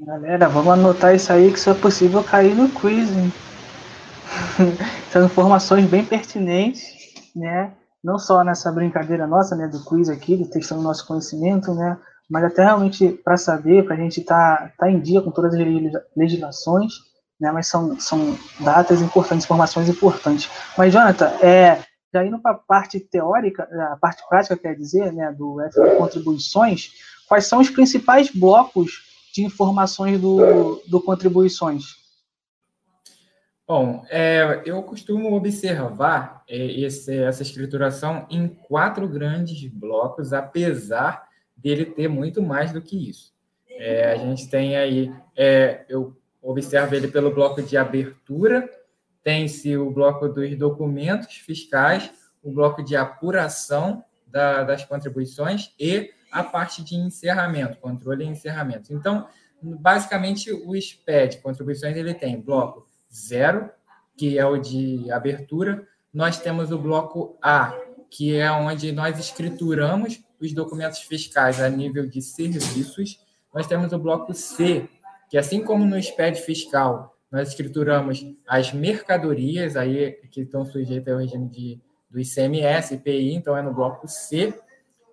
Galera, 0.00 0.48
vamos 0.48 0.72
anotar 0.72 1.14
isso 1.14 1.30
aí 1.30 1.52
que 1.52 1.60
se 1.60 1.68
é 1.68 1.74
possível 1.74 2.24
cair 2.24 2.54
no 2.54 2.70
quiz. 2.70 3.10
Hein? 3.10 3.30
São 5.12 5.26
informações 5.26 5.84
bem 5.84 6.02
pertinentes, 6.02 6.82
né? 7.36 7.74
Não 8.02 8.18
só 8.18 8.42
nessa 8.42 8.72
brincadeira 8.72 9.26
nossa, 9.26 9.54
né, 9.54 9.68
do 9.68 9.84
quiz 9.84 10.08
aqui, 10.08 10.38
de 10.38 10.46
testando 10.46 10.80
nosso 10.80 11.06
conhecimento, 11.06 11.74
né? 11.74 11.98
Mas 12.30 12.44
até 12.44 12.64
realmente 12.64 13.10
para 13.22 13.36
saber, 13.36 13.84
para 13.84 13.96
a 13.96 13.98
gente 13.98 14.20
estar 14.20 14.68
tá, 14.68 14.74
tá 14.78 14.90
em 14.90 14.98
dia 14.98 15.20
com 15.20 15.30
todas 15.30 15.52
as 15.52 15.60
legislações, 16.16 16.94
né? 17.38 17.52
Mas 17.52 17.66
são, 17.66 18.00
são 18.00 18.34
datas 18.60 19.02
importantes, 19.02 19.44
informações 19.44 19.90
importantes. 19.90 20.50
Mas, 20.78 20.90
Jonathan, 20.90 21.26
é, 21.42 21.82
já 22.12 22.24
indo 22.24 22.38
para 22.40 22.52
a 22.52 22.58
parte 22.58 22.98
teórica, 22.98 23.62
a 23.92 23.96
parte 23.96 24.22
prática, 24.28 24.56
quer 24.56 24.74
dizer, 24.74 25.12
né, 25.12 25.32
do 25.32 25.60
F 25.60 25.96
contribuições, 25.96 26.92
quais 27.28 27.46
são 27.46 27.60
os 27.60 27.70
principais 27.70 28.30
blocos 28.30 29.08
de 29.32 29.44
informações 29.44 30.20
do, 30.20 30.82
do 30.86 31.00
contribuições? 31.00 32.00
Bom, 33.66 34.04
é, 34.10 34.62
eu 34.64 34.82
costumo 34.82 35.32
observar 35.32 36.42
é, 36.48 36.56
esse, 36.56 37.16
essa 37.16 37.42
escrituração 37.42 38.26
em 38.28 38.48
quatro 38.48 39.06
grandes 39.06 39.64
blocos, 39.70 40.32
apesar 40.32 41.28
dele 41.56 41.84
ter 41.84 42.08
muito 42.08 42.42
mais 42.42 42.72
do 42.72 42.82
que 42.82 43.08
isso. 43.08 43.32
É, 43.68 44.12
a 44.12 44.16
gente 44.16 44.50
tem 44.50 44.76
aí, 44.76 45.14
é, 45.36 45.84
eu 45.88 46.16
observo 46.42 46.96
ele 46.96 47.06
pelo 47.06 47.32
bloco 47.32 47.62
de 47.62 47.76
abertura, 47.76 48.68
tem-se 49.22 49.76
o 49.76 49.90
bloco 49.90 50.28
dos 50.28 50.56
documentos 50.56 51.36
fiscais, 51.36 52.10
o 52.42 52.52
bloco 52.52 52.82
de 52.82 52.96
apuração 52.96 54.04
da, 54.26 54.62
das 54.62 54.84
contribuições 54.84 55.74
e 55.78 56.10
a 56.30 56.42
parte 56.42 56.82
de 56.82 56.94
encerramento, 56.94 57.78
controle 57.78 58.24
e 58.24 58.28
encerramento. 58.28 58.94
Então, 58.94 59.26
basicamente, 59.62 60.52
o 60.52 60.74
SPED, 60.80 61.38
contribuições, 61.38 61.96
ele 61.96 62.14
tem 62.14 62.40
bloco 62.40 62.86
zero, 63.12 63.70
que 64.16 64.38
é 64.38 64.46
o 64.46 64.56
de 64.56 65.10
abertura. 65.10 65.86
Nós 66.12 66.38
temos 66.38 66.70
o 66.70 66.78
bloco 66.78 67.36
A, 67.42 67.74
que 68.08 68.36
é 68.36 68.50
onde 68.50 68.92
nós 68.92 69.18
escrituramos 69.18 70.22
os 70.40 70.52
documentos 70.52 71.00
fiscais 71.00 71.60
a 71.60 71.68
nível 71.68 72.06
de 72.08 72.22
serviços. 72.22 73.20
Nós 73.52 73.66
temos 73.66 73.92
o 73.92 73.98
bloco 73.98 74.32
C, 74.32 74.88
que 75.28 75.36
assim 75.36 75.62
como 75.62 75.84
no 75.84 76.00
SPED 76.00 76.40
fiscal, 76.40 77.16
nós 77.30 77.48
escrituramos 77.48 78.26
as 78.46 78.72
mercadorias 78.72 79.76
aí 79.76 80.12
que 80.30 80.40
estão 80.40 80.64
sujeitas 80.64 81.12
ao 81.12 81.20
regime 81.20 81.48
de, 81.48 81.80
do 82.10 82.18
ICMS, 82.18 82.94
IPI, 82.94 83.34
então 83.34 83.56
é 83.56 83.62
no 83.62 83.72
bloco 83.72 84.08
C. 84.08 84.52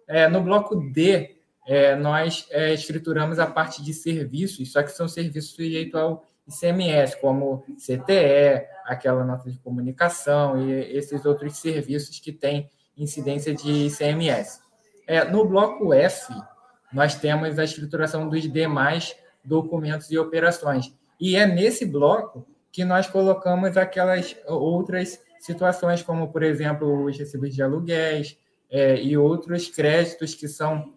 É, 0.07 0.27
no 0.27 0.41
bloco 0.41 0.75
D, 0.75 1.35
é, 1.67 1.95
nós 1.95 2.47
é, 2.49 2.73
escrituramos 2.73 3.39
a 3.39 3.45
parte 3.45 3.83
de 3.83 3.93
serviços, 3.93 4.71
só 4.71 4.81
que 4.81 4.91
são 4.91 5.07
serviços 5.07 5.51
sujeitos 5.51 5.99
ao 5.99 6.25
ICMS, 6.47 7.19
como 7.19 7.63
CTE, 7.75 8.65
aquela 8.85 9.23
nota 9.23 9.51
de 9.51 9.59
comunicação 9.59 10.61
e 10.61 10.71
esses 10.97 11.25
outros 11.25 11.57
serviços 11.57 12.19
que 12.19 12.31
têm 12.31 12.69
incidência 12.97 13.53
de 13.53 13.87
ICMS. 13.87 14.61
É, 15.05 15.23
no 15.25 15.45
bloco 15.45 15.93
F, 15.93 16.33
nós 16.91 17.15
temos 17.15 17.59
a 17.59 17.63
escrituração 17.63 18.27
dos 18.27 18.51
demais 18.51 19.15
documentos 19.43 20.09
e 20.09 20.17
operações. 20.17 20.93
E 21.19 21.35
é 21.35 21.45
nesse 21.45 21.85
bloco 21.85 22.47
que 22.71 22.85
nós 22.85 23.07
colocamos 23.07 23.75
aquelas 23.75 24.35
outras 24.45 25.19
situações, 25.39 26.03
como, 26.03 26.31
por 26.31 26.43
exemplo, 26.43 27.05
os 27.05 27.17
recibos 27.17 27.53
de 27.53 27.61
aluguéis 27.61 28.37
é, 28.69 29.01
e 29.01 29.17
outros 29.17 29.67
créditos 29.67 30.35
que 30.35 30.47
são 30.47 30.93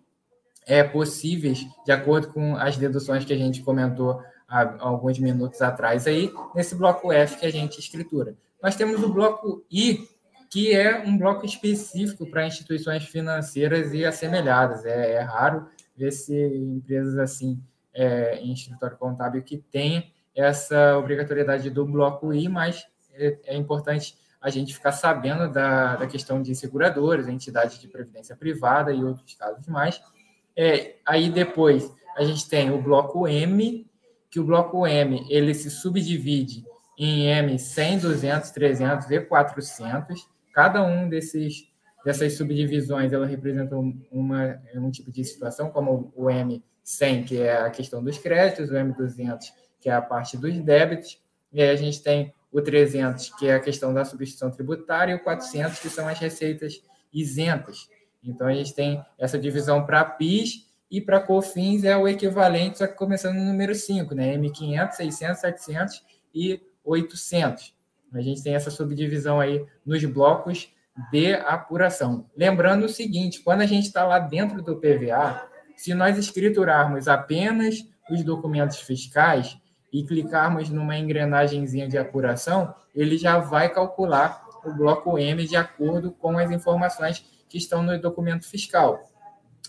é, 0.67 0.83
possíveis, 0.83 1.67
de 1.85 1.93
acordo 1.93 2.29
com 2.29 2.57
as 2.57 2.77
deduções 2.77 3.25
que 3.25 3.33
a 3.33 3.37
gente 3.37 3.62
comentou 3.62 4.21
há 4.49 4.77
alguns 4.81 5.19
minutos 5.19 5.62
atrás 5.62 6.07
aí, 6.07 6.33
nesse 6.55 6.75
bloco 6.75 7.12
F 7.12 7.39
que 7.39 7.47
a 7.47 7.50
gente 7.50 7.79
escritura. 7.79 8.37
Nós 8.62 8.77
temos 8.77 9.03
o 9.03 9.12
bloco 9.12 9.65
I, 9.71 10.07
que 10.50 10.75
é 10.75 10.99
um 11.07 11.17
bloco 11.17 11.47
específico 11.47 12.29
para 12.29 12.47
instituições 12.47 13.05
financeiras 13.05 13.95
e 13.95 14.05
assemelhadas. 14.05 14.85
É, 14.85 15.12
é 15.12 15.21
raro 15.21 15.67
ver 15.97 16.11
se 16.11 16.35
empresas 16.35 17.17
assim 17.17 17.62
é, 17.94 18.37
em 18.37 18.52
escritório 18.52 18.97
contábil 18.97 19.42
que 19.42 19.59
tenha 19.59 20.04
essa 20.35 20.97
obrigatoriedade 20.97 21.68
do 21.70 21.85
bloco 21.85 22.32
I, 22.32 22.49
mas 22.49 22.87
é, 23.14 23.38
é 23.44 23.56
importante 23.56 24.16
a 24.40 24.49
gente 24.49 24.75
ficar 24.75 24.92
sabendo 24.92 25.52
da, 25.52 25.97
da 25.97 26.06
questão 26.06 26.40
de 26.40 26.54
seguradoras, 26.54 27.28
entidades 27.28 27.78
de 27.78 27.88
previdência 27.88 28.35
privada 28.35 28.92
e 28.92 29.04
outros 29.04 29.35
casos 29.35 29.66
mais. 29.66 30.00
É, 30.56 30.97
aí 31.04 31.30
depois 31.30 31.94
a 32.16 32.25
gente 32.25 32.49
tem 32.49 32.70
o 32.70 32.80
bloco 32.80 33.28
M, 33.28 33.87
que 34.30 34.40
o 34.40 34.44
bloco 34.44 34.87
M 34.87 35.26
ele 35.28 35.52
se 35.54 35.70
subdivide 35.70 36.64
em 36.99 37.26
M 37.26 37.59
100, 37.59 37.99
200, 37.99 38.50
300 38.50 39.11
e 39.11 39.20
400. 39.20 40.28
Cada 40.52 40.82
um 40.82 41.09
desses 41.09 41.68
dessas 42.04 42.35
subdivisões 42.35 43.12
ela 43.12 43.26
representa 43.26 43.76
uma, 44.11 44.59
um 44.75 44.90
tipo 44.90 45.11
de 45.11 45.23
situação, 45.23 45.70
como 45.70 46.12
o 46.16 46.30
M 46.30 46.62
100, 46.90 47.25
que 47.25 47.40
é 47.40 47.56
a 47.56 47.70
questão 47.70 48.02
dos 48.02 48.18
créditos, 48.18 48.70
o 48.70 48.76
M 48.76 48.92
200, 48.92 49.52
que 49.78 49.88
é 49.88 49.92
a 49.92 50.02
parte 50.02 50.37
dos 50.37 50.59
débitos, 50.61 51.20
e 51.52 51.62
aí 51.62 51.70
a 51.70 51.76
gente 51.76 52.02
tem 52.02 52.35
o 52.52 52.61
300, 52.61 53.30
que 53.37 53.49
é 53.49 53.54
a 53.54 53.61
questão 53.61 53.94
da 53.94 54.04
substituição 54.04 54.50
tributária, 54.50 55.12
e 55.12 55.14
o 55.14 55.23
400, 55.23 55.78
que 55.78 55.88
são 55.88 56.09
as 56.09 56.18
receitas 56.18 56.82
isentas. 57.12 57.88
Então 58.23 58.47
a 58.47 58.52
gente 58.52 58.75
tem 58.75 59.04
essa 59.18 59.38
divisão 59.38 59.85
para 59.87 60.04
PIS 60.04 60.68
e 60.90 61.00
para 61.00 61.20
COFINS 61.20 61.85
é 61.85 61.97
o 61.97 62.09
equivalente, 62.09 62.78
só 62.78 62.87
que 62.87 62.94
começando 62.94 63.37
no 63.37 63.44
número 63.44 63.75
5, 63.75 64.14
né? 64.14 64.37
M500, 64.37 64.92
600, 64.92 65.40
700 65.40 66.04
e 66.35 66.61
800. 66.85 67.75
A 68.12 68.20
gente 68.20 68.42
tem 68.42 68.54
essa 68.54 68.70
subdivisão 68.70 69.38
aí 69.38 69.64
nos 69.87 70.04
blocos 70.04 70.73
de 71.12 71.35
apuração. 71.35 72.28
Lembrando 72.37 72.85
o 72.85 72.88
seguinte, 72.88 73.40
quando 73.40 73.61
a 73.61 73.66
gente 73.66 73.87
está 73.87 74.04
lá 74.04 74.18
dentro 74.18 74.61
do 74.62 74.76
PVA, 74.76 75.49
se 75.80 75.94
nós 75.94 76.18
escriturarmos 76.18 77.08
apenas 77.08 77.88
os 78.10 78.22
documentos 78.22 78.76
fiscais 78.80 79.56
e 79.90 80.04
clicarmos 80.04 80.68
numa 80.68 80.99
engrenagemzinha 80.99 81.88
de 81.88 81.96
apuração, 81.96 82.75
ele 82.94 83.16
já 83.16 83.38
vai 83.38 83.72
calcular 83.72 84.46
o 84.62 84.75
bloco 84.75 85.18
M 85.18 85.42
de 85.46 85.56
acordo 85.56 86.10
com 86.10 86.37
as 86.37 86.50
informações 86.50 87.25
que 87.49 87.56
estão 87.56 87.82
no 87.82 87.99
documento 87.99 88.46
fiscal. 88.46 89.10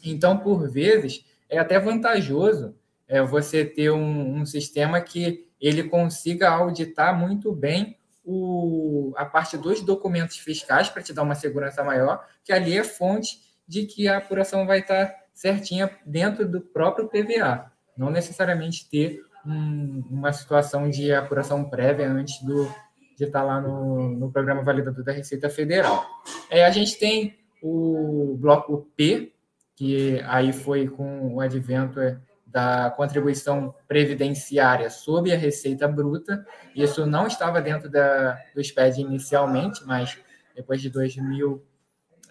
Então, 0.04 0.38
por 0.38 0.70
vezes, 0.70 1.24
é 1.50 1.58
até 1.58 1.80
vantajoso 1.80 2.76
é, 3.08 3.22
você 3.22 3.64
ter 3.64 3.92
um, 3.92 4.42
um 4.42 4.46
sistema 4.46 5.00
que 5.00 5.48
ele 5.62 5.84
consiga 5.84 6.50
auditar 6.50 7.18
muito 7.18 7.54
bem 7.54 7.98
o, 8.22 9.14
a 9.16 9.24
parte 9.24 9.56
dos 9.58 9.80
documentos 9.80 10.38
fiscais 10.38 10.90
para 10.90 11.02
te 11.02 11.14
dar 11.14 11.24
uma 11.24 11.36
segurança 11.36 11.86
maior, 11.86 12.28
que 12.44 12.52
ali 12.52 12.78
é 12.78 12.84
fonte 12.84 13.40
de 13.66 13.86
que 13.86 14.10
a 14.10 14.18
apuração 14.18 14.68
vai 14.68 14.80
estar 14.80 15.21
certinha 15.34 15.90
dentro 16.06 16.48
do 16.48 16.62
próprio 16.62 17.08
PVA, 17.08 17.72
não 17.98 18.10
necessariamente 18.10 18.90
ter 18.90 19.22
um, 19.46 20.04
uma 20.10 20.32
situação 20.32 20.90
de 20.90 21.14
apuração 21.14 21.70
prévia 21.70 22.10
antes 22.10 22.42
do, 22.44 22.70
de 23.18 23.26
estar 23.26 23.44
lá 23.44 23.60
no, 23.60 24.10
no 24.10 24.32
programa 24.32 24.64
validador 24.64 25.04
da 25.04 25.12
Receita 25.12 25.50
Federal. 25.50 26.06
É, 26.50 26.66
a 26.66 26.72
gente 26.72 26.98
tem 26.98 27.38
o 27.62 28.36
bloco 28.40 28.88
P, 28.96 29.34
que 29.76 30.22
aí 30.28 30.54
foi 30.54 30.88
com 30.88 31.36
o 31.36 31.42
advento 31.42 32.00
é, 32.00 32.20
da 32.46 32.92
contribuição 32.92 33.74
previdenciária 33.88 34.90
sobre 34.90 35.32
a 35.32 35.38
receita 35.38 35.88
bruta. 35.88 36.46
Isso 36.76 37.06
não 37.06 37.26
estava 37.26 37.62
dentro 37.62 37.90
da, 37.90 38.38
do 38.54 38.62
SPED 38.62 39.02
inicialmente, 39.02 39.82
mas 39.86 40.18
depois 40.56 40.82
de 40.82 40.90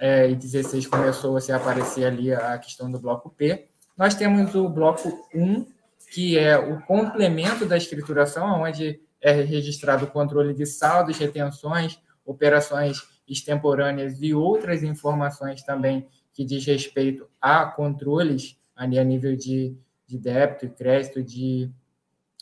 2016 0.00 0.86
começou 0.86 1.36
a 1.36 1.40
se 1.40 1.52
aparecer 1.52 2.04
ali 2.04 2.32
a 2.32 2.58
questão 2.58 2.90
do 2.90 2.98
bloco 2.98 3.30
P. 3.30 3.66
Nós 3.96 4.14
temos 4.14 4.54
o 4.54 4.68
bloco 4.68 5.28
1, 5.34 5.66
que 6.12 6.38
é 6.38 6.58
o 6.58 6.80
complemento 6.82 7.66
da 7.66 7.76
escrituração, 7.76 8.62
onde 8.62 9.00
é 9.20 9.32
registrado 9.32 10.06
o 10.06 10.10
controle 10.10 10.54
de 10.54 10.64
saldos, 10.64 11.18
retenções, 11.18 12.00
operações 12.24 13.02
extemporâneas 13.28 14.20
e 14.22 14.32
outras 14.32 14.82
informações 14.82 15.62
também 15.62 16.08
que 16.32 16.44
diz 16.44 16.64
respeito 16.64 17.28
a 17.40 17.66
controles 17.66 18.58
ali 18.74 18.98
a 18.98 19.04
nível 19.04 19.36
de 19.36 19.76
de 20.10 20.18
débito 20.18 20.66
e 20.66 20.70
crédito 20.70 21.22
de, 21.22 21.70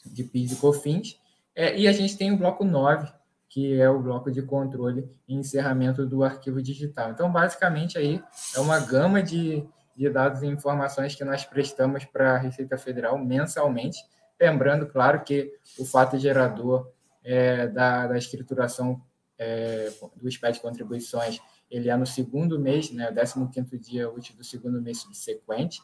de 0.07 0.25
PIS 0.25 0.53
e 0.53 0.57
COFINS. 0.57 1.21
É, 1.55 1.79
e 1.79 1.87
a 1.87 1.93
gente 1.93 2.17
tem 2.17 2.33
o 2.33 2.37
bloco 2.38 2.65
9, 2.65 3.12
que 3.49 3.81
é 3.81 3.88
o 3.88 4.00
bloco 4.00 4.31
de 4.31 4.43
controle 4.43 5.09
e 5.26 5.35
encerramento 5.35 6.05
do 6.07 6.23
arquivo 6.23 6.61
digital. 6.61 7.11
Então, 7.11 7.31
basicamente, 7.31 7.97
aí 7.97 8.23
é 8.55 8.61
uma 8.61 8.78
gama 8.78 9.23
de, 9.23 9.67
de 9.97 10.11
dados 10.11 10.43
e 10.43 10.47
informações 10.47 11.14
que 11.14 11.25
nós 11.25 11.45
prestamos 11.45 12.05
para 12.05 12.35
a 12.35 12.38
Receita 12.38 12.76
Federal 12.76 13.19
mensalmente. 13.19 13.99
Lembrando, 14.40 14.87
claro, 14.87 15.23
que 15.23 15.52
o 15.78 15.85
fato 15.85 16.19
gerador 16.19 16.90
é, 17.25 17.67
da, 17.69 18.07
da 18.07 18.19
escrituração 18.19 19.00
é, 19.38 19.90
do 20.17 20.31
SPED 20.31 20.55
de 20.55 20.61
contribuições 20.61 21.40
ele 21.71 21.90
é 21.90 21.97
no 21.97 22.07
segundo 22.07 22.59
mês, 22.59 22.90
né, 22.90 23.12
15º 23.12 23.78
dia 23.78 24.11
útil 24.11 24.35
do 24.37 24.45
segundo 24.45 24.81
mês 24.81 24.99
subsequente. 24.99 25.83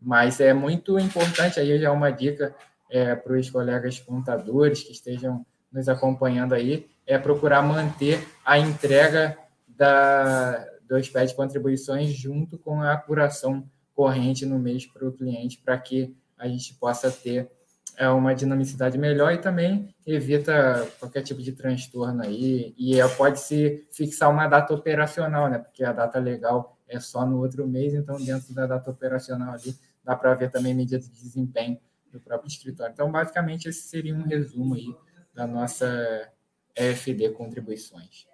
Mas 0.00 0.40
é 0.40 0.52
muito 0.52 0.98
importante, 0.98 1.58
aí 1.58 1.78
já 1.78 1.88
é 1.88 1.90
uma 1.90 2.10
dica 2.10 2.54
é, 2.90 3.14
para 3.14 3.32
os 3.32 3.50
colegas 3.50 3.98
contadores 3.98 4.82
que 4.82 4.92
estejam 4.92 5.44
nos 5.72 5.88
acompanhando 5.88 6.54
aí, 6.54 6.88
é 7.06 7.18
procurar 7.18 7.62
manter 7.62 8.26
a 8.44 8.58
entrega 8.58 9.36
da, 9.68 10.66
do 10.88 11.02
SPED 11.02 11.28
de 11.28 11.34
contribuições 11.34 12.10
junto 12.12 12.58
com 12.58 12.80
a 12.80 12.92
apuração 12.92 13.68
corrente 13.94 14.44
no 14.44 14.58
mês 14.58 14.86
para 14.86 15.06
o 15.06 15.12
cliente, 15.12 15.60
para 15.64 15.78
que 15.78 16.16
a 16.36 16.48
gente 16.48 16.74
possa 16.74 17.10
ter 17.10 17.50
é, 17.96 18.08
uma 18.08 18.34
dinamicidade 18.34 18.98
melhor 18.98 19.32
e 19.32 19.38
também 19.38 19.94
evita 20.06 20.88
qualquer 20.98 21.22
tipo 21.22 21.40
de 21.40 21.52
transtorno 21.52 22.22
aí. 22.22 22.74
E 22.76 23.00
é, 23.00 23.08
pode 23.08 23.40
se 23.40 23.86
fixar 23.92 24.30
uma 24.30 24.48
data 24.48 24.74
operacional, 24.74 25.48
né? 25.48 25.58
Porque 25.58 25.84
a 25.84 25.92
data 25.92 26.18
legal 26.18 26.76
é 26.88 26.98
só 26.98 27.24
no 27.24 27.38
outro 27.38 27.66
mês, 27.66 27.94
então 27.94 28.16
dentro 28.16 28.52
da 28.52 28.66
data 28.66 28.90
operacional 28.90 29.54
ali 29.54 29.74
dá 30.04 30.14
para 30.16 30.34
ver 30.34 30.50
também 30.50 30.74
medidas 30.74 31.08
de 31.08 31.22
desempenho 31.22 31.78
do 32.12 32.20
próprio 32.20 32.48
escritório. 32.48 32.92
Então, 32.92 33.10
basicamente, 33.10 33.68
esse 33.68 33.88
seria 33.88 34.14
um 34.14 34.22
resumo 34.22 34.74
aí 34.74 34.94
da 35.32 35.46
nossa 35.46 36.28
EFD 36.76 37.30
contribuições. 37.30 38.26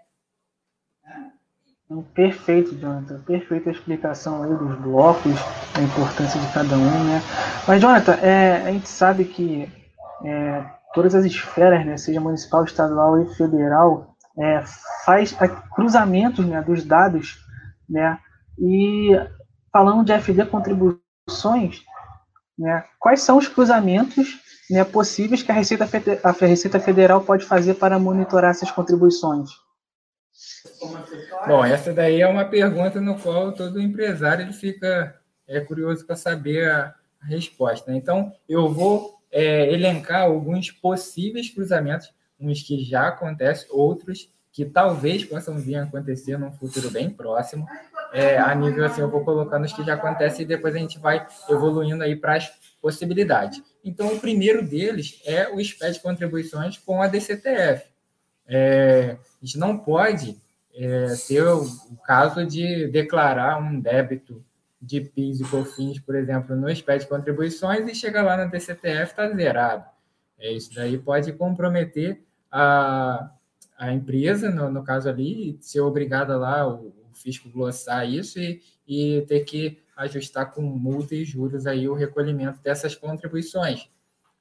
Perfeito, 2.14 2.76
Jonathan. 2.76 3.20
Perfeita 3.22 3.68
a 3.68 3.72
explicação 3.72 4.44
aí 4.44 4.54
dos 4.54 4.76
blocos, 4.76 5.34
a 5.74 5.80
importância 5.82 6.40
de 6.40 6.52
cada 6.52 6.76
um, 6.76 7.04
né? 7.04 7.20
Mas, 7.66 7.80
Jonathan, 7.80 8.12
é, 8.22 8.62
a 8.62 8.70
gente 8.70 8.88
sabe 8.88 9.24
que 9.24 9.68
é, 10.24 10.64
todas 10.94 11.16
as 11.16 11.24
esferas, 11.24 11.84
né, 11.84 11.96
seja 11.96 12.20
municipal, 12.20 12.64
estadual 12.64 13.20
e 13.20 13.34
federal, 13.34 14.14
é, 14.38 14.62
faz 15.04 15.36
cruzamentos 15.74 16.46
né, 16.46 16.62
dos 16.62 16.84
dados, 16.84 17.44
né? 17.88 18.20
E 18.56 19.10
falando 19.72 20.04
de 20.04 20.12
FD 20.12 20.46
contribuições, 20.46 21.82
né, 22.60 22.84
quais 22.98 23.22
são 23.22 23.38
os 23.38 23.48
cruzamentos 23.48 24.38
né, 24.70 24.84
possíveis 24.84 25.42
que 25.42 25.50
a 25.50 25.54
Receita, 25.54 25.88
a 26.22 26.30
Receita 26.30 26.78
Federal 26.78 27.22
pode 27.22 27.46
fazer 27.46 27.74
para 27.74 27.98
monitorar 27.98 28.50
essas 28.50 28.70
contribuições? 28.70 29.48
Bom, 31.46 31.64
essa 31.64 31.92
daí 31.92 32.20
é 32.20 32.26
uma 32.26 32.44
pergunta 32.44 33.00
no 33.00 33.18
qual 33.18 33.52
todo 33.52 33.80
empresário 33.80 34.44
ele 34.44 34.52
fica 34.52 35.18
é, 35.48 35.60
curioso 35.60 36.06
para 36.06 36.16
saber 36.16 36.70
a, 36.70 36.94
resposta. 37.22 37.90
Né? 37.90 37.98
Então, 37.98 38.32
eu 38.48 38.68
vou 38.72 39.20
é, 39.30 39.70
elencar 39.72 40.22
alguns 40.22 40.70
possíveis 40.70 41.50
cruzamentos, 41.50 42.10
uns 42.38 42.62
que 42.62 42.82
já 42.82 43.08
acontecem, 43.08 43.68
outros 43.70 44.32
que 44.52 44.64
talvez 44.64 45.24
possam 45.24 45.58
vir 45.58 45.76
a 45.76 45.82
acontecer 45.84 46.38
num 46.38 46.50
futuro 46.50 46.90
bem 46.90 47.10
próximo. 47.10 47.66
É, 48.12 48.38
a 48.38 48.54
nível 48.54 48.84
assim, 48.84 49.00
eu 49.00 49.08
vou 49.08 49.24
colocando 49.24 49.64
os 49.64 49.72
que 49.72 49.84
já 49.84 49.94
acontecem 49.94 50.42
e 50.42 50.48
depois 50.48 50.74
a 50.74 50.78
gente 50.78 50.98
vai 50.98 51.26
evoluindo 51.48 52.02
aí 52.02 52.16
para 52.16 52.36
as 52.36 52.48
possibilidades. 52.80 53.62
Então, 53.84 54.12
o 54.12 54.20
primeiro 54.20 54.66
deles 54.66 55.20
é 55.24 55.48
o 55.48 55.62
SPED 55.62 56.00
contribuições 56.00 56.76
com 56.78 57.02
a 57.02 57.06
DCTF. 57.06 57.84
É, 58.46 59.16
a 59.40 59.44
gente 59.44 59.58
não 59.58 59.78
pode 59.78 60.36
é, 60.74 61.14
ter 61.28 61.42
o, 61.42 61.62
o, 61.62 61.96
caso 62.04 62.44
de 62.44 62.88
declarar 62.88 63.58
um 63.58 63.80
débito 63.80 64.44
de 64.82 65.00
PIS 65.00 65.40
e 65.40 65.44
COFINS, 65.44 66.00
por 66.00 66.16
exemplo, 66.16 66.56
no 66.56 66.74
SPED 66.74 67.06
contribuições 67.06 67.86
e 67.88 67.94
chegar 67.94 68.22
lá 68.22 68.36
na 68.36 68.46
DCTF 68.46 69.12
está 69.12 69.28
zerado. 69.30 69.84
É, 70.38 70.52
isso 70.52 70.74
daí 70.74 70.98
pode 70.98 71.32
comprometer 71.34 72.22
a, 72.50 73.30
a 73.78 73.92
empresa, 73.92 74.50
no, 74.50 74.70
no 74.70 74.82
caso 74.82 75.08
ali, 75.08 75.58
ser 75.60 75.80
obrigada 75.80 76.36
lá, 76.36 76.66
o, 76.66 76.92
o 77.10 77.14
fisco 77.14 77.48
glossar 77.50 78.08
isso 78.08 78.38
e, 78.38 78.62
e 78.86 79.22
ter 79.22 79.40
que 79.40 79.82
ajustar 79.96 80.52
com 80.52 80.62
multa 80.62 81.14
e 81.14 81.24
juros 81.24 81.66
aí 81.66 81.88
o 81.88 81.94
recolhimento 81.94 82.60
dessas 82.62 82.94
contribuições. 82.94 83.88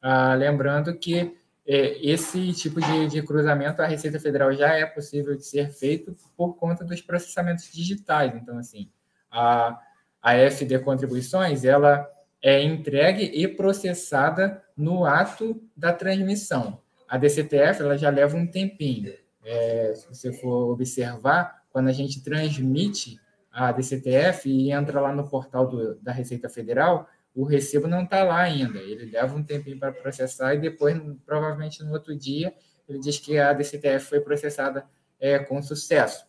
Ah, 0.02 0.34
lembrando 0.34 0.98
que 0.98 1.36
é, 1.68 2.04
esse 2.04 2.52
tipo 2.54 2.80
de, 2.82 3.08
de, 3.08 3.22
cruzamento, 3.22 3.82
a 3.82 3.86
Receita 3.86 4.20
Federal 4.20 4.52
já 4.54 4.74
é 4.74 4.86
possível 4.86 5.36
de 5.36 5.46
ser 5.46 5.70
feito 5.70 6.16
por 6.36 6.56
conta 6.56 6.84
dos 6.84 7.02
processamentos 7.02 7.72
digitais. 7.72 8.34
Então, 8.36 8.58
assim, 8.58 8.90
a, 9.30 9.80
a 10.22 10.34
FD 10.50 10.80
Contribuições, 10.80 11.64
ela 11.64 12.10
é 12.42 12.64
entregue 12.64 13.24
e 13.24 13.48
processada 13.48 14.64
no 14.76 15.06
ato 15.06 15.62
da 15.76 15.92
transmissão. 15.92 16.82
A 17.08 17.18
DCTF, 17.18 17.82
ela 17.82 17.98
já 17.98 18.10
leva 18.10 18.38
um 18.38 18.48
tempinho. 18.48 19.14
É, 19.44 19.94
se 19.96 20.08
você 20.08 20.32
for 20.32 20.72
observar, 20.72 21.59
quando 21.80 21.88
a 21.88 21.94
gente 21.94 22.22
transmite 22.22 23.18
a 23.50 23.72
DCTF 23.72 24.50
e 24.50 24.70
entra 24.70 25.00
lá 25.00 25.16
no 25.16 25.30
portal 25.30 25.66
do, 25.66 25.96
da 26.02 26.12
Receita 26.12 26.50
Federal, 26.50 27.08
o 27.34 27.46
recibo 27.46 27.88
não 27.88 28.04
está 28.04 28.22
lá 28.22 28.42
ainda. 28.42 28.80
Ele 28.80 29.10
leva 29.10 29.34
um 29.34 29.42
tempinho 29.42 29.80
para 29.80 29.94
processar 29.94 30.54
e 30.54 30.60
depois, 30.60 31.02
provavelmente 31.26 31.82
no 31.82 31.94
outro 31.94 32.14
dia, 32.14 32.54
ele 32.86 33.00
diz 33.00 33.18
que 33.18 33.40
a 33.40 33.54
DCTF 33.54 34.08
foi 34.08 34.20
processada 34.20 34.86
é, 35.18 35.40
com 35.40 35.62
sucesso. 35.62 36.26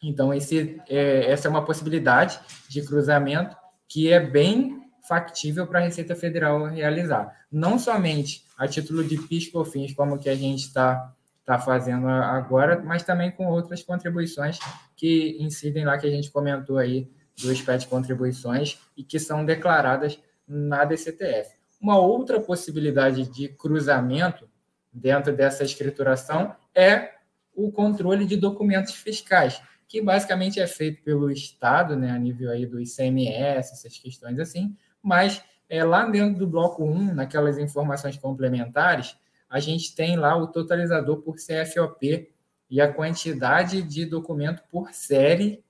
Então, 0.00 0.32
esse, 0.32 0.80
é, 0.88 1.28
essa 1.28 1.48
é 1.48 1.50
uma 1.50 1.64
possibilidade 1.64 2.38
de 2.68 2.80
cruzamento 2.82 3.56
que 3.88 4.12
é 4.12 4.20
bem 4.20 4.80
factível 5.08 5.66
para 5.66 5.80
a 5.80 5.82
Receita 5.82 6.14
Federal 6.14 6.66
realizar. 6.66 7.36
Não 7.50 7.80
somente 7.80 8.44
a 8.56 8.68
título 8.68 9.02
de 9.02 9.18
PIS/COFINS, 9.18 9.92
como 9.92 10.20
que 10.20 10.28
a 10.28 10.36
gente 10.36 10.60
está 10.60 11.16
tá 11.48 11.58
fazendo 11.58 12.06
agora, 12.06 12.78
mas 12.84 13.02
também 13.02 13.30
com 13.30 13.46
outras 13.46 13.82
contribuições 13.82 14.58
que 14.94 15.38
incidem 15.40 15.82
lá, 15.82 15.96
que 15.96 16.06
a 16.06 16.10
gente 16.10 16.30
comentou 16.30 16.76
aí, 16.76 17.10
do 17.40 17.50
SPED 17.54 17.86
contribuições 17.86 18.78
e 18.94 19.02
que 19.02 19.18
são 19.18 19.46
declaradas 19.46 20.20
na 20.46 20.84
DCTF. 20.84 21.56
Uma 21.80 21.98
outra 21.98 22.38
possibilidade 22.38 23.26
de 23.28 23.48
cruzamento 23.48 24.46
dentro 24.92 25.34
dessa 25.34 25.64
escrituração 25.64 26.54
é 26.74 27.12
o 27.54 27.72
controle 27.72 28.26
de 28.26 28.36
documentos 28.36 28.92
fiscais, 28.92 29.62
que 29.86 30.02
basicamente 30.02 30.60
é 30.60 30.66
feito 30.66 31.02
pelo 31.02 31.30
Estado, 31.30 31.96
né, 31.96 32.10
a 32.10 32.18
nível 32.18 32.50
aí 32.50 32.66
do 32.66 32.78
ICMS, 32.78 33.72
essas 33.72 33.96
questões 33.96 34.38
assim, 34.38 34.76
mas 35.02 35.42
é, 35.66 35.82
lá 35.82 36.04
dentro 36.04 36.40
do 36.40 36.46
bloco 36.46 36.84
1, 36.84 37.14
naquelas 37.14 37.56
informações 37.56 38.18
complementares, 38.18 39.16
a 39.48 39.60
gente 39.60 39.94
tem 39.94 40.16
lá 40.16 40.36
o 40.36 40.48
totalizador 40.48 41.22
por 41.22 41.36
CFOP 41.36 42.30
e 42.70 42.80
a 42.80 42.92
quantidade 42.92 43.82
de 43.82 44.04
documento 44.04 44.62
por 44.70 44.92
série 44.92 45.64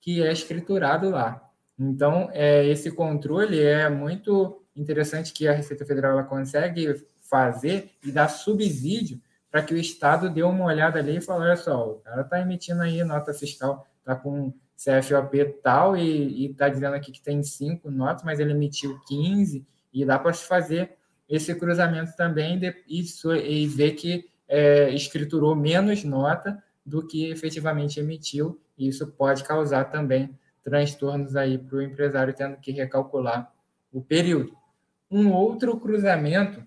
que 0.00 0.22
é 0.22 0.32
escriturado 0.32 1.10
lá. 1.10 1.48
Então, 1.78 2.28
é, 2.32 2.66
esse 2.66 2.90
controle 2.90 3.60
é 3.60 3.88
muito 3.88 4.62
interessante 4.76 5.32
que 5.32 5.48
a 5.48 5.52
Receita 5.52 5.84
Federal 5.84 6.12
ela 6.12 6.24
consegue 6.24 7.06
fazer 7.20 7.90
e 8.04 8.12
dar 8.12 8.28
subsídio 8.28 9.20
para 9.50 9.62
que 9.62 9.74
o 9.74 9.76
Estado 9.76 10.30
dê 10.30 10.42
uma 10.42 10.64
olhada 10.64 10.98
ali 10.98 11.16
e 11.16 11.20
fale, 11.20 11.44
olha 11.44 11.56
só, 11.56 11.90
o 11.90 11.94
cara 11.96 12.22
está 12.22 12.40
emitindo 12.40 12.82
aí 12.82 13.02
nota 13.04 13.32
fiscal, 13.32 13.86
está 13.98 14.14
com 14.14 14.52
CFOP 14.76 15.44
tal 15.62 15.96
e 15.96 16.46
está 16.46 16.68
dizendo 16.68 16.94
aqui 16.94 17.12
que 17.12 17.22
tem 17.22 17.42
cinco 17.42 17.90
notas, 17.90 18.24
mas 18.24 18.40
ele 18.40 18.52
emitiu 18.52 18.98
15 19.06 19.66
e 19.92 20.04
dá 20.04 20.18
para 20.18 20.32
se 20.32 20.46
fazer 20.46 20.96
esse 21.28 21.54
cruzamento 21.54 22.14
também 22.16 22.60
e, 22.88 23.04
e 23.46 23.66
ver 23.66 23.92
que 23.92 24.30
é, 24.48 24.90
escriturou 24.90 25.54
menos 25.54 26.04
nota 26.04 26.62
do 26.84 27.06
que 27.06 27.30
efetivamente 27.30 28.00
emitiu, 28.00 28.60
e 28.76 28.88
isso 28.88 29.06
pode 29.06 29.44
causar 29.44 29.84
também 29.84 30.36
transtornos 30.62 31.36
aí 31.36 31.58
para 31.58 31.76
o 31.76 31.82
empresário 31.82 32.34
tendo 32.34 32.56
que 32.56 32.72
recalcular 32.72 33.52
o 33.92 34.00
período. 34.00 34.56
Um 35.10 35.32
outro 35.32 35.78
cruzamento, 35.78 36.64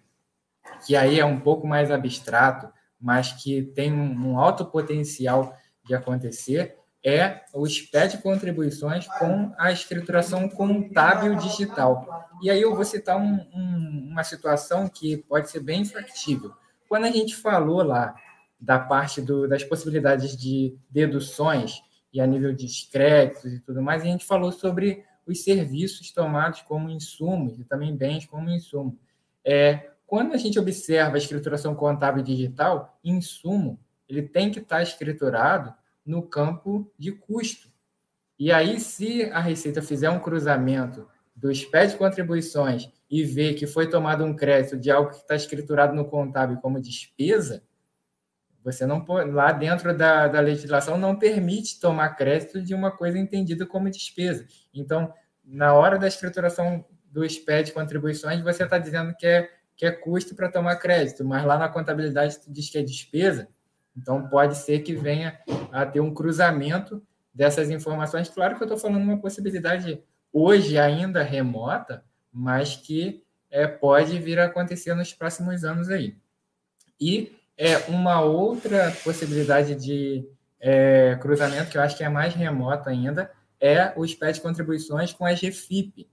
que 0.86 0.96
aí 0.96 1.20
é 1.20 1.26
um 1.26 1.39
pouco 1.39 1.68
mais 1.68 1.91
abstrato, 1.91 2.72
mas 3.00 3.32
que 3.32 3.62
tem 3.62 3.91
um 3.91 4.39
alto 4.39 4.65
potencial 4.65 5.56
de 5.84 5.94
acontecer, 5.94 6.78
é 7.06 7.44
o 7.54 7.68
SPED 7.68 8.18
contribuições 8.18 9.08
com 9.08 9.54
a 9.60 9.72
escrituração 9.72 10.50
contábil 10.50 11.36
digital. 11.36 12.28
E 12.41 12.50
aí 12.50 12.60
eu 12.60 12.74
vou 12.74 12.84
citar 12.84 13.15
um, 13.15 13.39
um, 13.54 14.08
uma 14.10 14.24
situação 14.24 14.89
que 14.89 15.18
pode 15.18 15.52
ser 15.52 15.60
bem 15.60 15.86
factível. 15.86 16.52
Quando 16.89 17.06
a 17.06 17.12
gente 17.12 17.36
falou 17.36 17.84
lá 17.84 18.15
da 18.60 18.80
parte 18.80 19.22
do, 19.22 19.48
das 19.48 19.63
possibilidades 19.63 20.36
de 20.36 20.76
deduções 20.89 21.80
e 22.12 22.20
a 22.20 22.26
nível 22.26 22.52
de 22.52 22.65
créditos 22.91 23.54
e 23.54 23.60
tudo 23.60 23.84
mais, 23.84 24.02
a 24.02 24.06
gente 24.06 24.26
falou 24.26 24.52
sobre 24.52 25.04
os 25.28 25.44
serviços 25.44 26.12
tomados 26.12 26.63
como 26.63 26.89
insumos 26.89 27.60
e 27.60 27.63
também 27.63 27.96
bens 27.96 28.26
como 28.26 28.50
insumo. 28.50 28.98
É, 29.44 29.91
quando 30.08 30.34
a 30.34 30.38
gente 30.38 30.58
observa 30.58 31.15
a 31.15 31.20
escrituração 31.20 31.76
contábil 31.76 32.24
digital, 32.24 32.98
insumo, 33.04 33.80
ele 34.10 34.24
tem 34.24 34.50
que 34.50 34.60
estar 34.60 34.82
escriturado 34.82 35.72
no 36.06 36.24
campo 36.24 36.91
de 36.98 37.12
custo. 37.12 37.70
E 38.38 38.52
aí, 38.52 38.80
se 38.80 39.24
a 39.32 39.39
Receita 39.39 39.82
fizer 39.82 40.10
um 40.10 40.20
cruzamento 40.20 41.08
do 41.36 41.54
SPED 41.54 41.94
de 41.94 41.98
contribuições 41.98 42.89
e 43.10 43.24
ver 43.24 43.56
que 43.56 43.68
foi 43.68 43.89
tomado 43.89 44.24
um 44.24 44.36
crédito 44.36 44.78
de 44.78 44.91
algo 44.91 45.12
que 45.12 45.18
está 45.18 45.36
escriturado 45.36 45.96
no 45.96 46.06
contábil 46.06 46.58
como 46.58 46.82
despesa, 46.82 47.63
você 48.63 48.86
não 48.86 49.00
pode, 49.00 49.30
lá 49.30 49.52
dentro 49.52 49.96
da, 49.96 50.28
da 50.28 50.39
legislação 50.39 50.98
não 50.98 51.15
permite 51.15 51.80
tomar 51.80 52.15
crédito 52.15 52.62
de 52.62 52.74
uma 52.74 52.89
coisa 52.89 53.20
entendida 53.20 53.63
como 53.65 53.91
despesa. 53.91 54.48
Então, 54.74 55.13
na 55.44 55.74
hora 55.74 56.00
da 56.00 56.08
escrituração 56.08 56.84
do 57.12 57.24
SPED 57.24 57.68
de 57.68 57.74
contribuições, 57.74 58.41
você 58.41 58.63
está 58.63 58.80
dizendo 58.80 59.15
que 59.15 59.28
é, 59.28 59.50
que 59.78 59.86
é 59.86 59.91
custo 59.91 60.34
para 60.36 60.50
tomar 60.50 60.78
crédito, 60.78 61.24
mas 61.24 61.46
lá 61.46 61.60
na 61.60 61.70
contabilidade 61.70 62.39
diz 62.48 62.70
que 62.70 62.80
é 62.80 62.82
despesa. 62.82 63.48
Então, 63.95 64.27
pode 64.27 64.58
ser 64.58 64.79
que 64.79 64.95
venha 64.95 65.39
a 65.71 65.86
ter 65.86 65.99
um 65.99 66.13
cruzamento 66.13 67.01
dessas 67.34 67.69
informações. 67.69 68.29
Claro 68.29 68.55
que 68.55 68.63
eu 68.63 68.65
estou 68.65 68.77
falando 68.77 69.03
uma 69.03 69.17
possibilidade 69.17 70.01
hoje 70.31 70.77
ainda 70.77 71.23
remota, 71.23 72.03
mas 72.31 72.75
que 72.75 73.23
é, 73.49 73.67
pode 73.67 74.19
vir 74.19 74.39
a 74.39 74.45
acontecer 74.45 74.93
nos 74.95 75.13
próximos 75.13 75.63
anos 75.63 75.89
aí. 75.89 76.17
E 76.99 77.36
é 77.58 77.77
uma 77.89 78.21
outra 78.21 78.91
possibilidade 79.03 79.75
de 79.75 80.27
é, 80.60 81.17
cruzamento, 81.21 81.71
que 81.71 81.77
eu 81.77 81.81
acho 81.81 81.95
que 81.95 82.03
é 82.03 82.10
mais 82.10 82.34
remota 82.34 82.89
ainda, 82.89 83.31
é 83.60 83.93
o 83.95 84.05
SPED 84.05 84.41
contribuições 84.41 85.13
com 85.13 85.25
a 85.25 85.34
GFIP, 85.34 86.10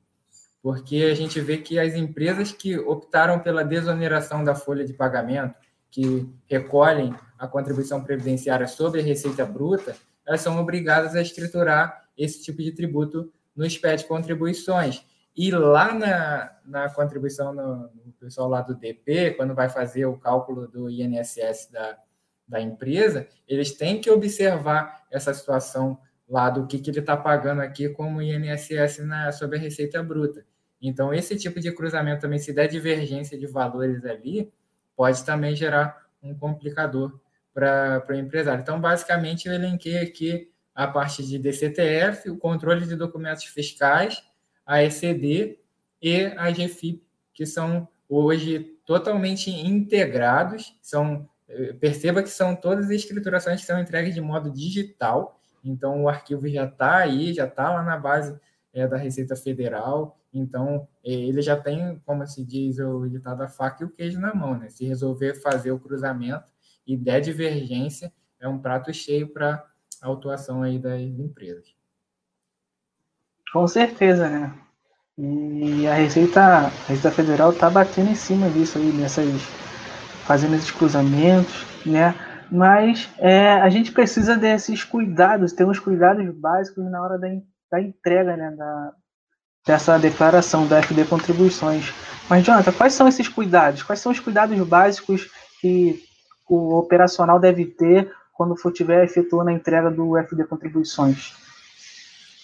porque 0.63 1.09
a 1.11 1.15
gente 1.15 1.41
vê 1.41 1.59
que 1.59 1.79
as 1.79 1.95
empresas 1.95 2.53
que 2.53 2.79
optaram 2.79 3.41
pela 3.41 3.65
desoneração 3.65 4.45
da 4.45 4.55
folha 4.55 4.85
de 4.85 4.93
pagamento, 4.93 5.55
que 5.91 6.29
recolhem 6.47 7.15
a 7.43 7.49
contribuição 7.49 8.05
previdenciária 8.05 8.69
sobre 8.69 9.01
a 9.01 9.03
receita 9.03 9.45
bruta, 9.45 9.97
elas 10.25 10.41
são 10.41 10.61
obrigadas 10.61 11.17
a 11.17 11.21
escriturar 11.21 12.07
esse 12.17 12.41
tipo 12.41 12.63
de 12.63 12.71
tributo 12.71 13.33
no 13.57 13.69
SPED 13.69 14.03
de 14.03 14.09
contribuições. 14.09 15.05
E 15.37 15.51
lá 15.51 15.93
na, 15.93 16.53
na 16.65 16.89
contribuição 16.91 17.53
no, 17.53 17.91
no, 17.93 18.13
pessoal 18.21 18.49
lá 18.49 18.61
do 18.61 18.77
DP, 18.77 19.33
quando 19.33 19.57
vai 19.57 19.69
fazer 19.69 20.07
o 20.07 20.17
cálculo 20.17 20.69
do 20.69 20.89
INSS 20.89 21.69
da, 21.73 21.99
da 22.47 22.61
empresa, 22.61 23.27
eles 23.49 23.73
têm 23.73 24.01
que 24.01 24.09
observar 24.09 25.03
essa 25.11 25.35
situação 25.35 25.99
lá 26.29 26.49
do 26.49 26.69
que, 26.69 26.79
que 26.79 26.91
ele 26.91 27.01
está 27.01 27.17
pagando 27.17 27.61
aqui 27.61 27.89
como 27.89 28.23
INSS 28.23 28.99
na, 29.05 29.33
sobre 29.33 29.59
a 29.59 29.61
receita 29.61 30.01
bruta. 30.01 30.47
Então, 30.81 31.13
esse 31.13 31.37
tipo 31.37 31.59
de 31.59 31.73
cruzamento 31.73 32.21
também, 32.21 32.39
se 32.39 32.53
der 32.53 32.69
divergência 32.69 33.37
de 33.37 33.49
valores 33.49 34.05
ali, 34.05 34.53
pode 34.95 35.25
também 35.25 35.57
gerar 35.57 36.07
um 36.23 36.33
complicador 36.33 37.21
para 37.55 38.05
o 38.09 38.15
empresário. 38.15 38.63
Então, 38.63 38.81
basicamente, 38.81 39.47
eu 39.47 39.55
elenquei 39.55 39.99
aqui 39.99 40.51
a 40.75 40.87
parte 40.87 41.27
de 41.27 41.39
DCTF, 41.39 42.31
o 42.31 42.39
controle 42.39 42.87
de 42.87 42.97
documentos 42.97 43.45
fiscais, 43.45 44.23
a 44.65 44.83
ECD 44.83 45.59
e 46.01 46.25
a 46.37 46.51
GFIP, 46.51 47.05
que 47.35 47.45
são 47.45 47.89
hoje 48.09 48.77
totalmente 48.87 49.51
integrados. 49.51 50.77
São, 50.81 51.29
eh, 51.49 51.75
perceba 51.75 52.23
que 52.23 52.31
são 52.31 52.57
todas 52.57 52.87
as 52.87 52.93
escriturações 52.93 53.61
que 53.61 53.67
são 53.67 53.81
entregues 53.81 54.15
de 54.15 54.21
modo 54.21 54.51
digital. 54.51 55.39
Então, 55.65 56.03
o 56.03 56.09
arquivo 56.09 56.49
já 56.49 56.65
está 56.65 56.97
aí, 56.97 57.33
já 57.35 57.45
está 57.45 57.71
lá 57.71 57.83
na 57.83 57.97
base 57.97 58.39
é, 58.73 58.87
da 58.87 58.97
Receita 58.97 59.37
Federal. 59.37 60.19
Então, 60.33 60.89
eh, 61.05 61.13
ele 61.13 61.43
já 61.43 61.57
tem, 61.57 62.01
como 62.07 62.27
se 62.27 62.45
diz 62.45 62.79
o 62.79 63.07
ditado, 63.09 63.43
a 63.43 63.49
faca 63.49 63.83
e 63.83 63.87
o 63.87 63.91
queijo 63.91 64.19
na 64.19 64.35
mão. 64.35 64.59
Né? 64.59 64.71
Se 64.71 64.87
resolver 64.87 65.35
fazer 65.35 65.71
o 65.71 65.79
cruzamento 65.79 66.52
e 66.87 66.97
der 66.97 67.21
divergência, 67.21 68.13
é 68.41 68.49
um 68.49 68.59
prato 68.59 68.93
cheio 68.93 69.29
para 69.29 69.65
a 70.01 70.13
atuação 70.13 70.63
aí 70.63 70.79
das 70.79 71.01
empresas. 71.01 71.75
Com 73.53 73.67
certeza, 73.69 74.29
né? 74.29 74.53
E 75.19 75.87
a 75.87 75.95
Receita, 75.95 76.41
a 76.41 76.69
Receita 76.89 77.11
Federal 77.11 77.53
está 77.53 77.69
batendo 77.69 78.11
em 78.11 78.15
cima 78.15 78.49
disso 78.49 78.79
aí, 78.79 78.93
nessas, 78.93 79.43
fazendo 80.25 80.57
esses 80.57 80.71
cruzamentos, 80.71 81.67
né? 81.85 82.15
Mas 82.51 83.09
é, 83.19 83.53
a 83.53 83.69
gente 83.69 83.93
precisa 83.93 84.37
desses 84.37 84.83
cuidados, 84.83 85.53
ter 85.53 85.65
uns 85.65 85.79
cuidados 85.79 86.29
básicos 86.35 86.85
na 86.91 87.03
hora 87.03 87.19
da, 87.19 87.29
da 87.71 87.81
entrega, 87.81 88.37
né? 88.37 88.51
Da, 88.53 88.93
dessa 89.67 89.99
declaração 89.99 90.67
da 90.67 90.83
FD 90.83 91.05
Contribuições. 91.05 91.93
Mas, 92.29 92.45
Jonathan, 92.45 92.73
quais 92.73 92.95
são 92.95 93.07
esses 93.07 93.29
cuidados? 93.29 93.83
Quais 93.83 94.01
são 94.01 94.13
os 94.13 94.21
cuidados 94.21 94.59
básicos 94.67 95.31
que 95.61 96.03
o 96.55 96.79
operacional 96.79 97.41
deve 97.41 97.65
ter 97.65 98.13
quando 98.33 98.55
for 98.57 98.71
tiver 98.71 99.05
efetuando 99.05 99.49
a 99.49 99.55
entrega 99.55 99.91
do 99.91 100.19
FD 100.19 100.45
Contribuições? 100.45 101.35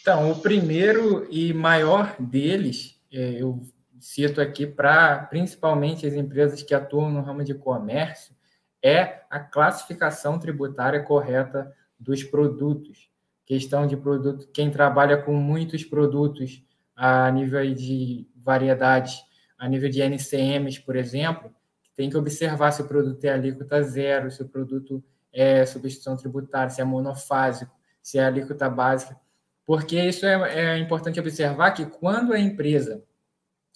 Então, 0.01 0.31
o 0.31 0.41
primeiro 0.41 1.27
e 1.31 1.53
maior 1.53 2.17
deles, 2.19 2.99
é, 3.13 3.43
eu 3.43 3.61
cito 4.01 4.41
aqui 4.41 4.67
para 4.67 5.19
principalmente 5.25 6.07
as 6.07 6.15
empresas 6.15 6.63
que 6.63 6.75
atuam 6.75 7.11
no 7.11 7.21
ramo 7.21 7.45
de 7.45 7.53
comércio, 7.53 8.35
é 8.83 9.21
a 9.29 9.39
classificação 9.39 10.39
tributária 10.39 11.03
correta 11.03 11.71
dos 11.99 12.25
produtos. 12.25 13.11
Questão 13.45 13.87
de 13.87 13.97
produto, 13.97 14.49
quem 14.55 14.71
trabalha 14.71 15.19
com 15.19 15.35
muitos 15.35 15.85
produtos 15.85 16.65
a 16.97 17.31
nível 17.31 17.75
de 17.75 18.27
variedade, 18.37 19.19
a 19.59 19.69
nível 19.69 19.91
de 19.91 20.01
NCMs, 20.01 20.81
por 20.81 20.97
exemplo, 20.97 21.53
tem 21.99 22.09
que 22.09 22.17
observar 22.17 22.71
se 22.71 22.81
o 22.81 22.87
produto 22.87 23.25
é 23.25 23.31
alíquota 23.31 23.83
zero, 23.83 24.31
se 24.31 24.41
o 24.41 24.49
produto 24.49 25.03
é 25.33 25.67
substituição 25.67 26.17
tributária, 26.17 26.71
se 26.71 26.81
é 26.81 26.85
monofásico, 26.85 27.75
se 28.01 28.19
é 28.19 28.25
alíquota 28.25 28.71
básica, 28.71 29.19
porque 29.67 30.01
isso 30.01 30.25
é, 30.25 30.75
é 30.75 30.79
importante 30.79 31.19
observar 31.19 31.73
que 31.73 31.85
quando 31.85 32.33
a 32.33 32.39
empresa 32.39 33.03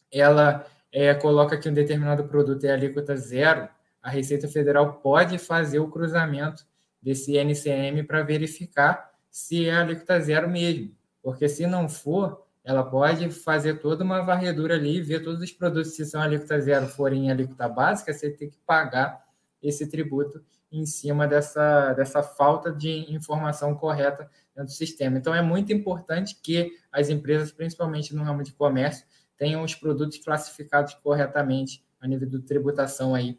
ela 0.09 0.65
é, 0.93 1.13
coloca 1.15 1.59
que 1.59 1.69
um 1.69 1.75
determinado 1.75 2.23
produto 2.29 2.63
é 2.63 2.71
alíquota 2.71 3.17
zero, 3.17 3.69
a 4.01 4.09
Receita 4.09 4.47
Federal 4.47 5.01
pode 5.01 5.37
fazer 5.37 5.81
o 5.81 5.91
cruzamento 5.91 6.65
desse 7.03 7.37
NCM 7.37 8.05
para 8.05 8.23
verificar 8.23 9.11
se 9.33 9.67
é 9.67 9.75
alíquota 9.75 10.21
zero 10.21 10.49
mesmo, 10.49 10.95
porque 11.21 11.49
se 11.49 11.67
não 11.67 11.89
for, 11.89 12.47
ela 12.65 12.85
pode 12.85 13.31
fazer 13.31 13.81
toda 13.81 14.05
uma 14.05 14.23
varredura 14.23 14.75
ali 14.75 15.01
ver 15.01 15.23
todos 15.23 15.41
os 15.43 15.53
produtos, 15.53 15.95
se 15.95 16.05
são 16.05 16.21
alíquota 16.21 16.61
zero 16.61 16.87
forem 16.87 17.31
alíquota 17.31 17.69
básica, 17.69 18.13
você 18.13 18.31
tem 18.31 18.51
que 18.51 18.59
pagar 18.65 19.25
esse 19.63 19.87
tributo 19.87 20.43
em 20.71 20.87
cima 20.87 21.27
dessa, 21.29 21.93
dessa 21.93 22.23
falta 22.23 22.73
de 22.73 23.13
informação 23.13 23.75
correta 23.75 24.31
dentro 24.55 24.71
do 24.73 24.77
sistema. 24.77 25.19
Então, 25.19 25.35
é 25.35 25.43
muito 25.43 25.73
importante 25.73 26.39
que 26.43 26.73
as 26.91 27.11
empresas, 27.11 27.53
principalmente 27.53 28.15
no 28.15 28.23
ramo 28.23 28.43
de 28.43 28.53
comércio, 28.53 29.05
tenham 29.37 29.63
os 29.63 29.75
produtos 29.75 30.19
classificados 30.19 30.95
corretamente 30.95 31.85
a 32.01 32.09
nível 32.09 32.29
de 32.29 32.41
tributação 32.41 33.15
aí 33.15 33.39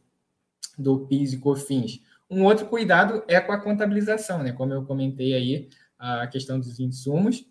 do 0.77 1.07
PIS 1.07 1.33
e 1.33 1.37
COFINS. 1.37 2.01
Um 2.29 2.43
outro 2.43 2.67
cuidado 2.67 3.23
é 3.27 3.39
com 3.39 3.51
a 3.51 3.59
contabilização, 3.59 4.43
né? 4.43 4.51
Como 4.51 4.73
eu 4.73 4.83
comentei 4.85 5.33
aí, 5.33 5.69
a 5.97 6.27
questão 6.27 6.59
dos 6.59 6.79
insumos. 6.79 7.45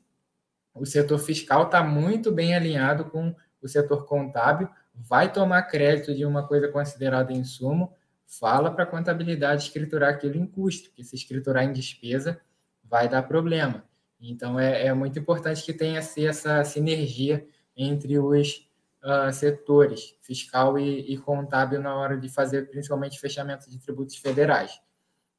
O 0.74 0.86
setor 0.86 1.18
fiscal 1.18 1.64
está 1.64 1.82
muito 1.82 2.32
bem 2.32 2.54
alinhado 2.54 3.04
com 3.06 3.34
o 3.60 3.68
setor 3.68 4.06
contábil, 4.06 4.68
vai 4.94 5.32
tomar 5.32 5.62
crédito 5.62 6.14
de 6.14 6.24
uma 6.24 6.46
coisa 6.46 6.68
considerada 6.68 7.32
insumo, 7.32 7.94
fala 8.26 8.70
para 8.70 8.84
a 8.84 8.86
contabilidade 8.86 9.64
escriturar 9.64 10.10
aquilo 10.14 10.36
em 10.36 10.46
custo, 10.46 10.88
porque 10.88 11.04
se 11.04 11.14
escriturar 11.14 11.64
em 11.64 11.72
despesa, 11.72 12.40
vai 12.82 13.08
dar 13.08 13.22
problema. 13.22 13.84
Então, 14.20 14.58
é, 14.58 14.86
é 14.86 14.94
muito 14.94 15.18
importante 15.18 15.64
que 15.64 15.72
tenha 15.72 15.98
essa 15.98 16.64
sinergia 16.64 17.46
entre 17.76 18.18
os 18.18 18.68
uh, 19.02 19.32
setores, 19.32 20.16
fiscal 20.20 20.78
e, 20.78 21.12
e, 21.12 21.18
contábil, 21.18 21.80
na 21.80 21.94
hora 21.94 22.16
de 22.16 22.28
fazer, 22.28 22.70
principalmente, 22.70 23.18
fechamento 23.18 23.68
de 23.68 23.78
tributos 23.78 24.16
federais. 24.16 24.74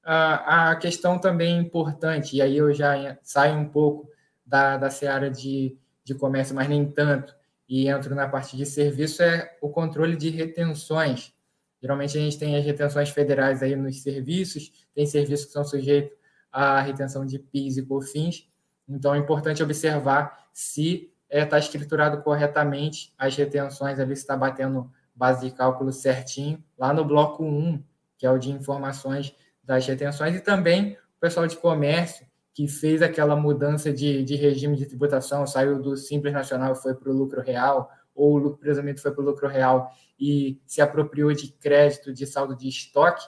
Uh, 0.04 0.44
a 0.46 0.76
questão 0.76 1.18
também 1.18 1.58
importante, 1.58 2.36
e 2.36 2.42
aí 2.42 2.58
eu 2.58 2.74
já 2.74 3.18
saio 3.24 3.56
um 3.56 3.70
pouco 3.70 4.10
da, 4.54 4.78
da 4.78 4.92
seara 4.92 5.32
de, 5.32 5.76
de 6.04 6.14
comércio, 6.14 6.54
mas 6.54 6.70
nem 6.70 6.86
tanto, 6.86 7.36
e 7.68 7.88
entro 7.88 8.14
na 8.14 8.30
parte 8.30 8.56
de 8.56 8.68
serviço, 8.68 9.24
é 9.24 9.58
o 9.60 9.68
controle 9.68 10.16
de 10.16 10.30
retenções. 10.30 11.34
Geralmente 11.82 12.16
a 12.16 12.22
gente 12.22 12.38
tem 12.38 12.56
as 12.56 12.64
retenções 12.64 13.10
federais 13.10 13.64
aí 13.64 13.76
nos 13.76 14.04
serviços, 14.04 14.72
tem 14.94 15.08
serviços 15.08 15.48
que 15.48 15.54
são 15.54 15.64
sujeitos 15.64 16.16
à 16.52 16.80
retenção 16.82 17.26
de 17.26 17.40
PIS 17.40 17.78
e 17.78 17.82
COFINS. 17.82 18.48
Então 18.88 19.16
é 19.16 19.18
importante 19.18 19.64
observar 19.64 20.48
se 20.54 21.12
está 21.28 21.58
é, 21.58 21.60
escriturado 21.60 22.22
corretamente 22.22 23.12
as 23.18 23.36
retenções 23.36 24.00
ali, 24.00 24.16
se 24.16 24.22
está 24.22 24.38
batendo 24.38 24.88
base 25.16 25.50
de 25.50 25.56
cálculo 25.56 25.92
certinho, 25.92 26.64
lá 26.78 26.94
no 26.94 27.04
bloco 27.04 27.44
1, 27.44 27.84
que 28.20 28.26
é 28.28 28.30
o 28.30 28.38
de 28.38 28.52
informações 28.52 29.36
das 29.64 29.88
retenções, 29.88 30.36
e 30.36 30.40
também 30.40 30.94
o 31.18 31.20
pessoal 31.20 31.48
de 31.48 31.58
comércio, 31.58 32.24
que 32.54 32.68
fez 32.68 33.02
aquela 33.02 33.36
mudança 33.36 33.92
de, 33.92 34.24
de 34.24 34.36
regime 34.36 34.78
de 34.78 34.86
tributação, 34.86 35.46
saiu 35.48 35.82
do 35.82 35.98
Simples 35.98 36.34
Nacional 36.34 36.74
e 36.74 36.76
foi 36.76 36.94
para 36.94 37.10
o 37.10 37.14
lucro 37.14 37.42
real, 37.42 37.90
ou 38.14 38.34
o 38.34 38.38
lucro 38.38 38.60
presumido 38.60 39.02
foi 39.02 39.12
para 39.12 39.22
o 39.22 39.26
lucro 39.26 39.48
real 39.48 39.92
e 40.20 40.62
se 40.68 40.82
apropriou 40.82 41.34
de 41.34 41.52
crédito 41.52 42.14
de 42.14 42.28
saldo 42.28 42.56
de 42.56 42.68
estoque, 42.68 43.26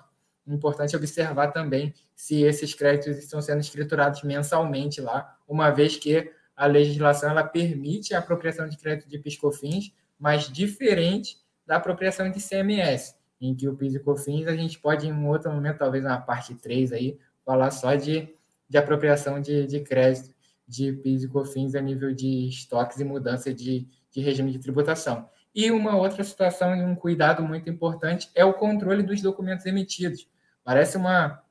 é 0.47 0.53
importante 0.53 0.95
observar 0.95 1.51
também 1.51 1.93
se 2.15 2.43
esses 2.43 2.73
créditos 2.73 3.17
estão 3.17 3.41
sendo 3.41 3.59
escriturados 3.59 4.21
mensalmente 4.23 5.01
lá, 5.01 5.35
uma 5.47 5.71
vez 5.71 5.97
que 5.97 6.31
a 6.55 6.67
legislação 6.67 7.31
ela 7.31 7.43
permite 7.43 8.13
a 8.13 8.19
apropriação 8.19 8.69
de 8.69 8.77
crédito 8.77 9.09
de 9.09 9.17
PIS/COFINS, 9.17 9.91
mas 10.17 10.47
diferente 10.47 11.38
da 11.65 11.77
apropriação 11.77 12.29
de 12.29 12.39
CMS, 12.39 13.15
em 13.41 13.55
que 13.55 13.67
o 13.67 13.75
PIS 13.75 13.95
e 13.95 13.99
COFINS 13.99 14.47
a 14.47 14.55
gente 14.55 14.79
pode, 14.79 15.07
em 15.07 15.11
um 15.11 15.27
outro 15.27 15.51
momento, 15.51 15.79
talvez 15.79 16.03
na 16.03 16.21
parte 16.21 16.53
3 16.55 16.93
aí, 16.93 17.19
falar 17.43 17.71
só 17.71 17.95
de, 17.95 18.33
de 18.69 18.78
apropriação 18.78 19.39
de, 19.39 19.65
de 19.67 19.80
crédito 19.82 20.36
de 20.67 20.93
PIS 20.93 21.23
e 21.23 21.28
COFINS 21.28 21.75
a 21.75 21.82
nível 21.82 22.13
de 22.13 22.49
estoques 22.49 22.99
e 22.99 23.04
mudança 23.04 23.54
de, 23.54 23.88
de 24.12 24.21
regime 24.21 24.51
de 24.51 24.60
tributação. 24.60 25.30
E 25.54 25.71
uma 25.71 25.95
outra 25.95 26.23
situação 26.23 26.75
e 26.75 26.84
um 26.84 26.95
cuidado 26.95 27.43
muito 27.43 27.69
importante 27.69 28.30
é 28.36 28.43
o 28.43 28.54
controle 28.54 29.04
dos 29.04 29.21
documentos 29.21 29.65
emitidos. 29.65 30.28
Parece 30.63 30.97
uma, 30.97 31.41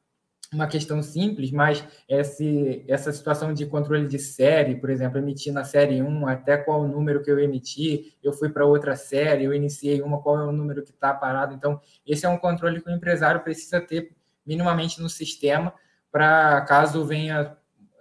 uma 0.53 0.67
questão 0.67 1.03
simples, 1.03 1.51
mas 1.51 1.83
esse, 2.09 2.85
essa 2.87 3.13
situação 3.13 3.55
de 3.55 3.65
controle 3.65 4.07
de 4.07 4.19
série, 4.19 4.75
por 4.75 4.91
exemplo, 4.91 5.19
emitir 5.19 5.53
na 5.53 5.65
série 5.65 6.03
1 6.03 6.27
até 6.27 6.57
qual 6.57 6.87
número 6.87 7.23
que 7.23 7.31
eu 7.31 7.39
emiti, 7.39 8.17
eu 8.23 8.33
fui 8.33 8.51
para 8.51 8.67
outra 8.67 8.95
série, 8.97 9.45
eu 9.45 9.55
iniciei 9.55 10.03
uma, 10.03 10.21
qual 10.21 10.39
é 10.39 10.45
o 10.45 10.53
número 10.53 10.83
que 10.83 10.91
está 10.91 11.15
parado. 11.15 11.55
Então, 11.55 11.81
esse 12.07 12.27
é 12.27 12.29
um 12.29 12.37
controle 12.37 12.83
que 12.83 12.91
o 12.91 12.95
empresário 12.95 13.43
precisa 13.43 13.81
ter 13.81 14.13
minimamente 14.45 15.01
no 15.01 15.09
sistema 15.09 15.73
para 16.15 16.61
caso 16.61 17.05
venha 17.05 17.57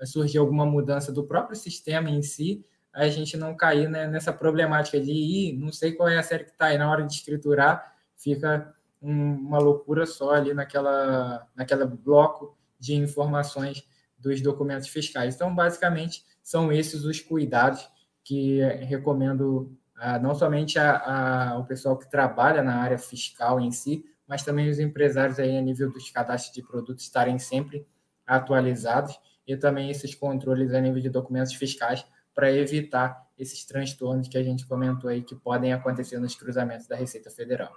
surgir 0.06 0.38
alguma 0.38 0.68
mudança 0.68 1.12
do 1.12 1.24
próprio 1.24 1.56
sistema 1.56 2.12
em 2.12 2.22
si, 2.22 2.64
a 2.94 3.10
gente 3.10 3.36
não 3.36 3.58
cair 3.58 3.90
né, 3.90 4.06
nessa 4.06 4.32
problemática 4.32 5.00
de 5.00 5.12
ir, 5.12 5.58
não 5.58 5.72
sei 5.72 5.94
qual 5.94 6.08
é 6.08 6.20
a 6.20 6.22
série 6.22 6.44
que 6.44 6.52
está 6.52 6.68
aí 6.68 6.78
na 6.78 6.92
hora 6.92 7.04
de 7.04 7.12
escriturar, 7.12 7.92
fica 8.16 8.72
um, 9.02 9.34
uma 9.34 9.58
loucura 9.58 10.06
só 10.06 10.30
ali 10.30 10.54
naquela, 10.54 11.48
naquela 11.56 11.88
bloco 11.88 12.56
de 12.80 12.94
informações 12.94 13.84
dos 14.16 14.40
documentos 14.42 14.90
fiscais. 14.90 15.34
Então, 15.34 15.56
basicamente, 15.56 16.24
são 16.44 16.72
esses 16.72 17.06
os 17.06 17.20
cuidados 17.20 17.90
que 18.24 18.60
recomendo 18.82 19.76
ah, 19.96 20.20
não 20.20 20.36
somente 20.36 20.78
a, 20.78 21.54
a, 21.54 21.58
o 21.58 21.66
pessoal 21.66 21.98
que 21.98 22.12
trabalha 22.12 22.62
na 22.62 22.76
área 22.76 23.00
fiscal 23.00 23.60
em 23.60 23.72
si, 23.72 24.06
mas 24.28 24.44
também 24.44 24.70
os 24.70 24.78
empresários 24.78 25.40
aí 25.40 25.58
a 25.58 25.62
nível 25.62 25.92
dos 25.92 26.12
cadastros 26.12 26.54
de 26.54 26.62
produtos 26.62 27.06
estarem 27.06 27.40
sempre 27.40 27.88
atualizados 28.26 29.20
e 29.48 29.56
também 29.58 29.90
esses 29.90 30.16
controles 30.16 30.74
a 30.74 30.80
nível 30.80 31.02
de 31.02 31.10
documentos 31.10 31.54
fiscais 31.54 32.06
para 32.34 32.52
evitar 32.52 33.24
esses 33.38 33.66
transtornos 33.66 34.28
que 34.28 34.38
a 34.38 34.44
gente 34.44 34.66
comentou 34.66 35.10
aí 35.10 35.22
que 35.22 35.36
podem 35.36 35.74
acontecer 35.74 36.20
nos 36.20 36.36
cruzamentos 36.36 36.88
da 36.88 36.96
Receita 36.96 37.30
Federal. 37.30 37.72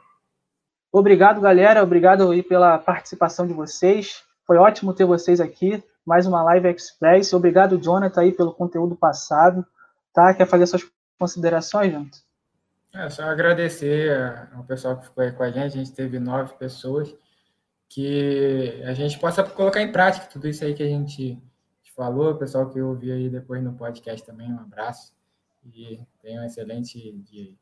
Obrigado, 0.92 1.40
galera. 1.40 1.82
Obrigado 1.82 2.30
aí 2.30 2.42
pela 2.42 2.78
participação 2.78 3.46
de 3.46 3.52
vocês. 3.52 4.22
Foi 4.46 4.56
ótimo 4.56 4.94
ter 4.94 5.04
vocês 5.04 5.40
aqui. 5.40 5.82
Mais 6.04 6.26
uma 6.26 6.42
Live 6.42 6.68
Express. 6.68 7.32
Obrigado, 7.32 7.78
Jonathan, 7.78 8.20
aí, 8.20 8.32
pelo 8.32 8.54
conteúdo 8.54 8.94
passado. 8.94 9.66
Tá? 10.14 10.32
Quer 10.32 10.46
fazer 10.46 10.66
suas 10.66 10.86
considerações, 11.18 11.92
Jonathan? 11.92 12.18
É 12.94 13.10
só 13.10 13.24
agradecer 13.24 14.48
ao 14.54 14.64
pessoal 14.64 14.96
que 14.96 15.04
ficou 15.04 15.22
aí 15.22 15.32
com 15.32 15.42
a 15.42 15.50
gente. 15.50 15.66
A 15.66 15.68
gente 15.84 15.92
teve 15.92 16.18
nove 16.18 16.54
pessoas 16.54 17.14
que 17.88 18.82
a 18.84 18.94
gente 18.94 19.18
possa 19.18 19.42
colocar 19.42 19.80
em 19.80 19.92
prática 19.92 20.26
tudo 20.26 20.48
isso 20.48 20.64
aí 20.64 20.74
que 20.74 20.82
a 20.82 20.88
gente 20.88 21.40
falou, 21.94 22.32
o 22.32 22.38
pessoal 22.38 22.68
que 22.68 22.80
ouviu 22.80 23.14
aí 23.14 23.30
depois 23.30 23.62
no 23.62 23.72
podcast 23.72 24.24
também, 24.24 24.52
um 24.52 24.60
abraço 24.60 25.14
e 25.64 25.98
tenha 26.20 26.42
um 26.42 26.44
excelente 26.44 27.12
dia. 27.12 27.52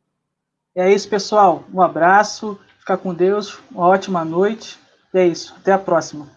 É 0.75 0.93
isso, 0.93 1.09
pessoal. 1.09 1.65
Um 1.73 1.81
abraço, 1.81 2.59
fica 2.79 2.97
com 2.97 3.15
Deus, 3.15 3.61
uma 3.71 3.87
ótima 3.87 4.25
noite. 4.25 4.79
E 5.13 5.19
é 5.19 5.27
isso, 5.27 5.55
até 5.57 5.73
a 5.73 5.79
próxima. 5.79 6.29